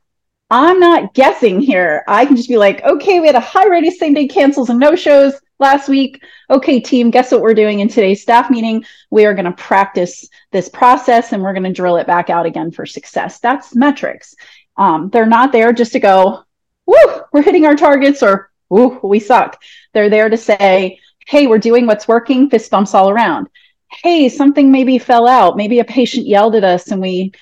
[0.49, 2.03] I'm not guessing here.
[2.07, 4.69] I can just be like, okay, we had a high rate of same day cancels
[4.69, 6.23] and no shows last week.
[6.49, 8.83] Okay, team, guess what we're doing in today's staff meeting?
[9.11, 12.47] We are going to practice this process and we're going to drill it back out
[12.47, 13.39] again for success.
[13.39, 14.35] That's metrics.
[14.75, 16.43] Um, they're not there just to go,
[16.87, 19.61] woo, we're hitting our targets or woo, we suck.
[19.93, 23.49] They're there to say, hey, we're doing what's working, fist bumps all around.
[23.91, 25.57] Hey, something maybe fell out.
[25.57, 27.33] Maybe a patient yelled at us and we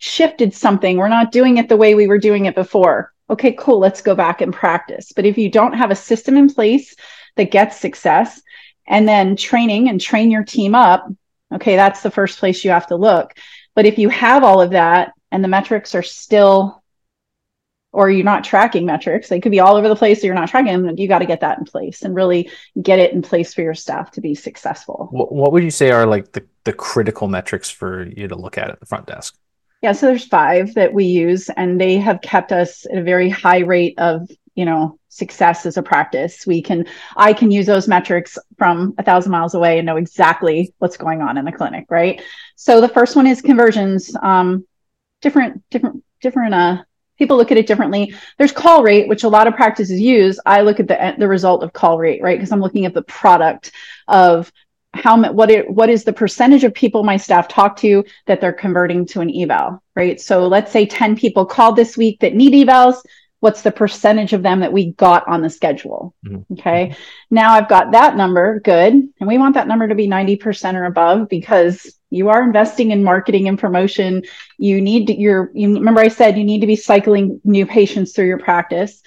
[0.00, 0.96] shifted something.
[0.96, 3.12] We're not doing it the way we were doing it before.
[3.28, 3.78] Okay, cool.
[3.78, 5.12] Let's go back and practice.
[5.14, 6.94] But if you don't have a system in place
[7.36, 8.40] that gets success
[8.86, 11.08] and then training and train your team up,
[11.52, 13.34] okay, that's the first place you have to look.
[13.74, 16.82] But if you have all of that and the metrics are still
[17.96, 19.30] or you're not tracking metrics.
[19.30, 20.98] They could be all over the place, so you're not tracking them.
[20.98, 22.50] You got to get that in place and really
[22.82, 25.08] get it in place for your staff to be successful.
[25.10, 28.68] What would you say are like the, the critical metrics for you to look at
[28.68, 29.38] at the front desk?
[29.86, 33.30] Yeah, so there's five that we use, and they have kept us at a very
[33.30, 37.86] high rate of you know success as a practice we can i can use those
[37.86, 41.84] metrics from a thousand miles away and know exactly what's going on in the clinic
[41.88, 42.22] right
[42.56, 44.66] so the first one is conversions um,
[45.20, 46.82] different different different uh
[47.18, 48.14] people look at it differently.
[48.38, 50.38] There's call rate, which a lot of practices use.
[50.44, 52.38] I look at the the result of call rate, right?
[52.38, 53.72] Because I'm looking at the product
[54.06, 54.52] of
[54.96, 58.52] how what it what is the percentage of people my staff talk to that they're
[58.52, 60.20] converting to an eval, right?
[60.20, 62.96] So let's say 10 people called this week that need evals.
[63.40, 66.14] What's the percentage of them that we got on the schedule?
[66.26, 66.54] Mm-hmm.
[66.54, 66.96] Okay.
[67.30, 68.92] Now I've got that number, good.
[68.92, 73.04] And we want that number to be 90% or above because you are investing in
[73.04, 74.22] marketing and promotion
[74.58, 78.12] you need to your you remember i said you need to be cycling new patients
[78.12, 79.02] through your practice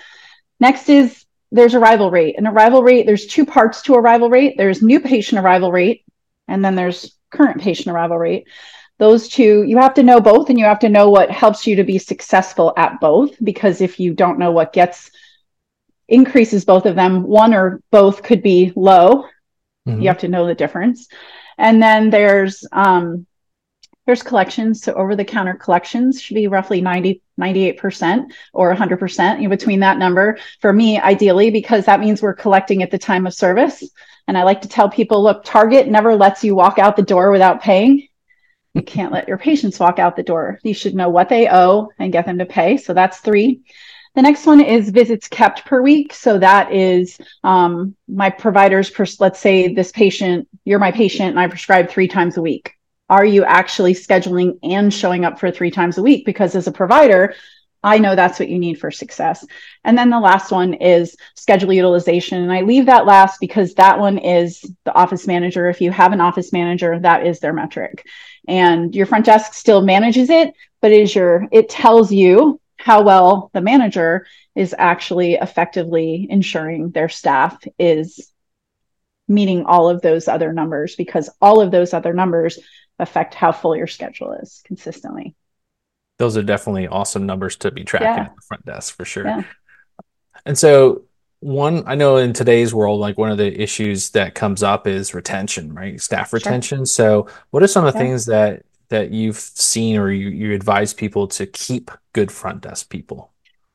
[0.59, 2.35] next is there's arrival rate.
[2.37, 4.55] And arrival rate there's two parts to arrival rate.
[4.57, 6.03] There's new patient arrival rate
[6.47, 8.47] and then there's current patient arrival rate.
[8.97, 11.75] Those two you have to know both and you have to know what helps you
[11.77, 15.09] to be successful at both because if you don't know what gets
[16.07, 19.25] increases both of them one or both could be low.
[19.87, 20.01] Mm-hmm.
[20.01, 21.07] you have to know the difference.
[21.57, 23.25] And then there's um,
[24.09, 24.81] there's collections.
[24.81, 29.81] So over the counter collections should be roughly 90, 98% or 100% you know, between
[29.81, 33.83] that number for me, ideally, because that means we're collecting at the time of service.
[34.27, 37.29] And I like to tell people, look, Target never lets you walk out the door
[37.29, 38.07] without paying.
[38.73, 40.59] You can't let your patients walk out the door.
[40.63, 42.77] You should know what they owe and get them to pay.
[42.77, 43.61] So that's three.
[44.15, 46.15] The next one is visits kept per week.
[46.15, 51.39] So that is um, my providers, pers- let's say this patient, you're my patient and
[51.39, 52.73] I prescribe three times a week.
[53.09, 56.25] Are you actually scheduling and showing up for three times a week?
[56.25, 57.33] Because as a provider,
[57.81, 59.45] I know that's what you need for success.
[59.85, 62.41] And then the last one is schedule utilization.
[62.41, 65.69] And I leave that last because that one is the office manager.
[65.69, 68.05] If you have an office manager, that is their metric.
[68.47, 73.01] And your front desk still manages it, but it is your it tells you how
[73.01, 78.31] well the manager is actually effectively ensuring their staff is
[79.27, 82.57] meeting all of those other numbers because all of those other numbers
[82.99, 85.35] affect how full your schedule is consistently.
[86.17, 88.21] Those are definitely awesome numbers to be tracking yeah.
[88.23, 89.25] at the front desk for sure.
[89.25, 89.43] Yeah.
[90.45, 91.03] And so
[91.39, 95.13] one I know in today's world, like one of the issues that comes up is
[95.13, 95.99] retention, right?
[95.99, 96.79] Staff retention.
[96.79, 96.85] Sure.
[96.85, 98.05] So what are some of the yeah.
[98.05, 102.89] things that that you've seen or you, you advise people to keep good front desk
[102.89, 103.31] people?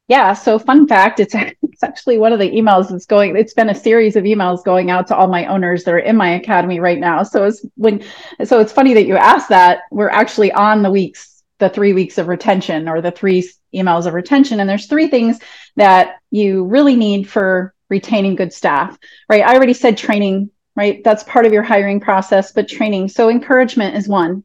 [0.08, 0.34] Yeah.
[0.34, 3.74] So, fun fact, it's, it's actually one of the emails that's going, it's been a
[3.74, 6.98] series of emails going out to all my owners that are in my academy right
[6.98, 7.22] now.
[7.22, 8.02] So, it's when,
[8.44, 9.80] so it's funny that you asked that.
[9.90, 14.14] We're actually on the weeks, the three weeks of retention or the three emails of
[14.14, 14.60] retention.
[14.60, 15.40] And there's three things
[15.76, 18.98] that you really need for retaining good staff,
[19.28, 19.42] right?
[19.42, 21.02] I already said training, right?
[21.02, 23.08] That's part of your hiring process, but training.
[23.08, 24.44] So, encouragement is one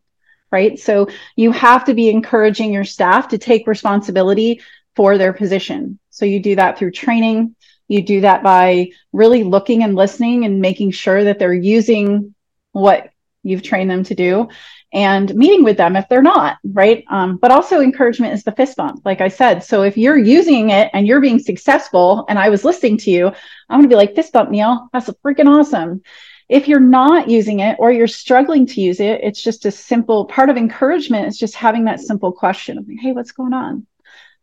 [0.52, 0.80] right?
[0.80, 4.62] So you have to be encouraging your staff to take responsibility
[5.00, 5.98] for their position.
[6.10, 7.56] So you do that through training.
[7.88, 12.36] You do that by really looking and listening and making sure that they're using
[12.74, 13.10] what
[13.42, 14.50] you've trained them to do
[14.92, 17.06] and meeting with them if they're not, right?
[17.10, 19.64] Um, but also encouragement is the fist bump, like I said.
[19.64, 23.28] So if you're using it and you're being successful and I was listening to you,
[23.70, 24.90] I'm going to be like, fist bump, Neil.
[24.92, 26.02] That's freaking awesome.
[26.50, 30.26] If you're not using it or you're struggling to use it, it's just a simple
[30.26, 33.88] part of encouragement is just having that simple question of, hey, what's going on?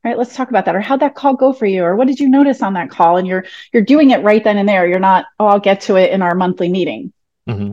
[0.06, 0.76] Right, let's talk about that.
[0.76, 1.82] Or how'd that call go for you?
[1.82, 3.16] Or what did you notice on that call?
[3.16, 4.86] And you're you're doing it right then and there.
[4.86, 7.12] You're not, oh, I'll get to it in our monthly meeting.
[7.48, 7.72] Mm-hmm.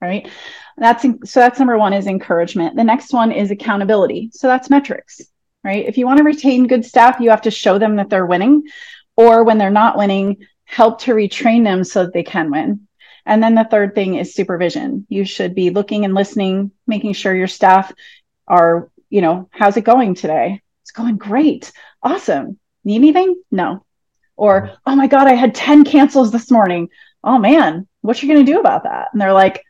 [0.00, 0.30] Right.
[0.76, 2.76] That's so that's number one is encouragement.
[2.76, 4.30] The next one is accountability.
[4.32, 5.20] So that's metrics,
[5.64, 5.84] right?
[5.84, 8.62] If you want to retain good staff, you have to show them that they're winning,
[9.16, 12.86] or when they're not winning, help to retrain them so that they can win.
[13.26, 15.06] And then the third thing is supervision.
[15.08, 17.92] You should be looking and listening, making sure your staff
[18.46, 20.60] are, you know, how's it going today?
[20.94, 21.72] Going great.
[22.02, 22.58] Awesome.
[22.84, 23.42] Need anything?
[23.50, 23.84] No.
[24.36, 24.74] Or, mm-hmm.
[24.86, 26.88] oh my God, I had 10 cancels this morning.
[27.22, 29.08] Oh man, what are you going to do about that?
[29.12, 29.62] And they're like,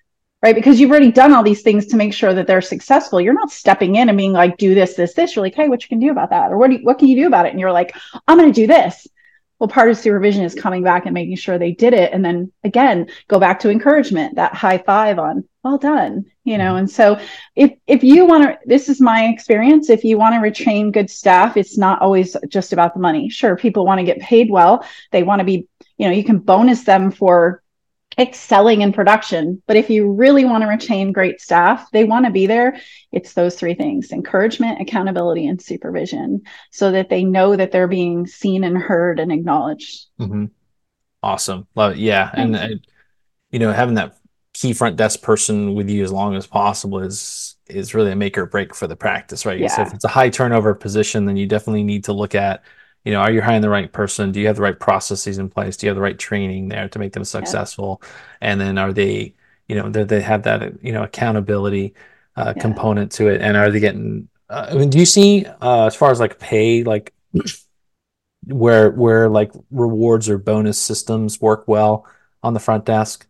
[0.42, 3.20] right, because you've already done all these things to make sure that they're successful.
[3.20, 5.34] You're not stepping in and being like, do this, this, this.
[5.34, 6.50] You're like, hey, what you can do about that?
[6.50, 7.50] Or what, do you, what can you do about it?
[7.50, 7.96] And you're like,
[8.26, 9.06] I'm going to do this
[9.58, 12.52] well part of supervision is coming back and making sure they did it and then
[12.64, 17.18] again go back to encouragement that high five on well done you know and so
[17.56, 21.10] if if you want to this is my experience if you want to retain good
[21.10, 24.86] staff it's not always just about the money sure people want to get paid well
[25.10, 27.62] they want to be you know you can bonus them for
[28.18, 29.62] excelling in production.
[29.66, 32.76] But if you really want to retain great staff, they want to be there.
[33.12, 38.26] It's those three things encouragement, accountability, and supervision so that they know that they're being
[38.26, 40.06] seen and heard and acknowledged.
[40.20, 40.46] Mm-hmm.
[41.22, 41.66] Awesome.
[41.74, 41.98] Love it.
[41.98, 42.30] Yeah.
[42.32, 42.86] And, and,
[43.50, 44.16] you know, having that
[44.54, 48.38] key front desk person with you as long as possible is is really a make
[48.38, 49.58] or break for the practice, right?
[49.58, 49.68] Yeah.
[49.68, 52.62] So if it's a high turnover position, then you definitely need to look at
[53.04, 54.32] you know, are you hiring the right person?
[54.32, 55.76] Do you have the right processes in place?
[55.76, 58.00] Do you have the right training there to make them successful?
[58.00, 58.08] Yeah.
[58.40, 59.34] And then are they,
[59.68, 61.94] you know, do they have that, you know, accountability
[62.36, 62.62] uh, yeah.
[62.62, 63.42] component to it?
[63.42, 66.38] And are they getting, uh, I mean, do you see uh, as far as like
[66.38, 67.12] pay, like
[68.46, 72.06] where, where like rewards or bonus systems work well
[72.42, 73.26] on the front desk?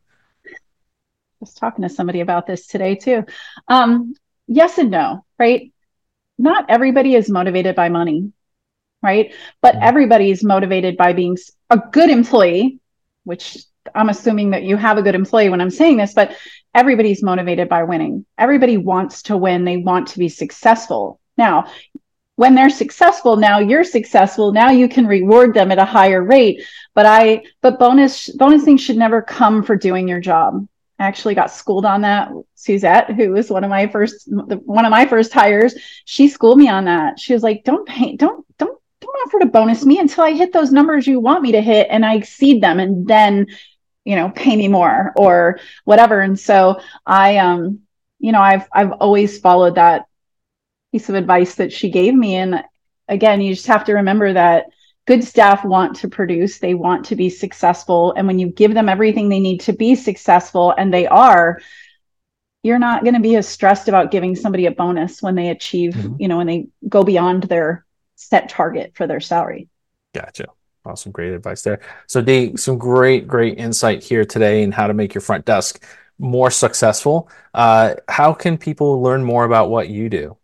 [1.44, 3.24] Was talking to somebody about this today too.
[3.68, 4.14] Um,
[4.46, 5.72] yes and no, right?
[6.38, 8.32] Not everybody is motivated by money
[9.04, 9.34] right?
[9.60, 9.84] But mm-hmm.
[9.84, 11.36] everybody's motivated by being
[11.70, 12.80] a good employee,
[13.22, 13.58] which
[13.94, 16.36] I'm assuming that you have a good employee when I'm saying this, but
[16.74, 18.24] everybody's motivated by winning.
[18.38, 19.64] Everybody wants to win.
[19.64, 21.20] They want to be successful.
[21.36, 21.70] Now,
[22.36, 24.52] when they're successful, now you're successful.
[24.52, 26.64] Now you can reward them at a higher rate.
[26.94, 30.66] But I, but bonus, bonus things should never come for doing your job.
[30.98, 32.30] Actually got schooled on that.
[32.54, 35.74] Suzette, who was one of my first, one of my first hires,
[36.04, 37.18] she schooled me on that.
[37.18, 40.52] She was like, don't pay, don't, don't don't offer to bonus me until I hit
[40.52, 43.46] those numbers you want me to hit and I exceed them and then,
[44.04, 46.20] you know, pay me more or whatever.
[46.20, 47.80] And so I, um,
[48.18, 50.06] you know, I've, I've always followed that
[50.92, 52.36] piece of advice that she gave me.
[52.36, 52.62] And
[53.08, 54.66] again, you just have to remember that
[55.06, 58.12] good staff want to produce, they want to be successful.
[58.16, 61.60] And when you give them everything they need to be successful, and they are,
[62.62, 65.92] you're not going to be as stressed about giving somebody a bonus when they achieve,
[65.92, 66.16] mm-hmm.
[66.18, 67.84] you know, when they go beyond their
[68.16, 69.68] set target for their salary.
[70.14, 70.46] Gotcha.
[70.86, 71.12] Awesome.
[71.12, 71.80] Great advice there.
[72.06, 75.82] So, Dee, some great, great insight here today in how to make your front desk
[76.18, 77.28] more successful.
[77.52, 80.36] Uh, how can people learn more about what you do?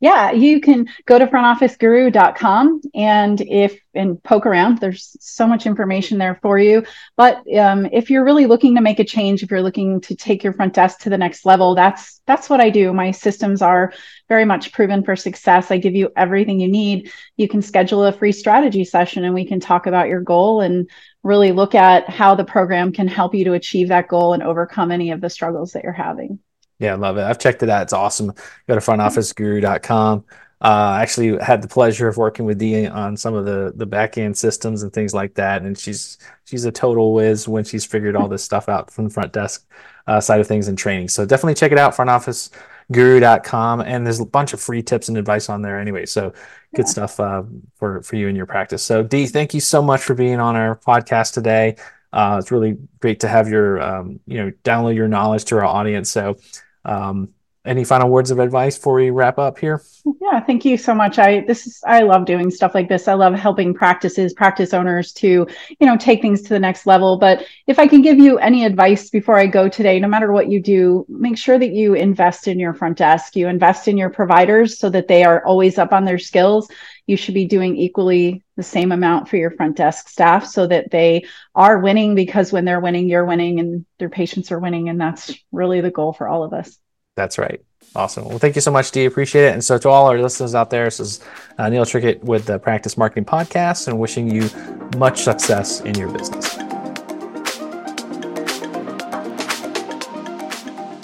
[0.00, 4.78] Yeah, you can go to frontofficeguru.com and if and poke around.
[4.78, 6.84] There's so much information there for you.
[7.18, 10.42] But um, if you're really looking to make a change, if you're looking to take
[10.42, 12.94] your front desk to the next level, that's that's what I do.
[12.94, 13.92] My systems are
[14.26, 15.70] very much proven for success.
[15.70, 17.12] I give you everything you need.
[17.36, 20.88] You can schedule a free strategy session and we can talk about your goal and
[21.22, 24.90] really look at how the program can help you to achieve that goal and overcome
[24.90, 26.38] any of the struggles that you're having.
[26.80, 27.22] Yeah, I love it.
[27.22, 27.82] I've checked it out.
[27.82, 28.32] It's awesome.
[28.66, 30.24] Go to frontofficeguru.com.
[30.62, 34.18] Uh, actually had the pleasure of working with Dee on some of the the back
[34.18, 35.62] end systems and things like that.
[35.62, 39.10] And she's she's a total whiz when she's figured all this stuff out from the
[39.10, 39.66] front desk
[40.06, 41.08] uh, side of things and training.
[41.08, 43.80] So definitely check it out, frontofficeguru.com.
[43.80, 46.04] And there's a bunch of free tips and advice on there anyway.
[46.04, 46.30] So
[46.74, 46.90] good yeah.
[46.90, 47.42] stuff uh,
[47.76, 48.82] for for you and your practice.
[48.82, 51.76] So Dee, thank you so much for being on our podcast today.
[52.12, 55.64] Uh, it's really great to have your um, you know download your knowledge to our
[55.64, 56.10] audience.
[56.10, 56.36] So
[56.84, 57.30] um,
[57.64, 59.82] any final words of advice before we wrap up here?
[60.20, 61.18] Yeah, thank you so much.
[61.18, 63.06] I this is I love doing stuff like this.
[63.06, 65.46] I love helping practices, practice owners to,
[65.78, 67.18] you know, take things to the next level.
[67.18, 70.48] But if I can give you any advice before I go today, no matter what
[70.48, 73.36] you do, make sure that you invest in your front desk.
[73.36, 76.70] You invest in your providers so that they are always up on their skills.
[77.10, 80.90] You should be doing equally the same amount for your front desk staff so that
[80.90, 84.88] they are winning because when they're winning, you're winning and their patients are winning.
[84.88, 86.78] And that's really the goal for all of us.
[87.16, 87.60] That's right.
[87.94, 88.26] Awesome.
[88.26, 89.04] Well, thank you so much, Dee.
[89.04, 89.52] Appreciate it.
[89.52, 91.20] And so, to all our listeners out there, this is
[91.58, 94.48] uh, Neil Trickett with the Practice Marketing Podcast and wishing you
[94.96, 96.69] much success in your business.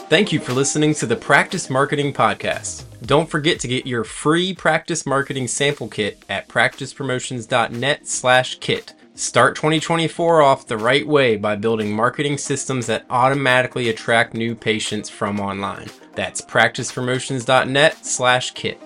[0.08, 2.84] Thank you for listening to the Practice Marketing Podcast.
[3.04, 8.94] Don't forget to get your free practice marketing sample kit at practicepromotions.net slash kit.
[9.16, 15.10] Start 2024 off the right way by building marketing systems that automatically attract new patients
[15.10, 15.88] from online.
[16.14, 18.80] That's practicepromotions.net slash kit.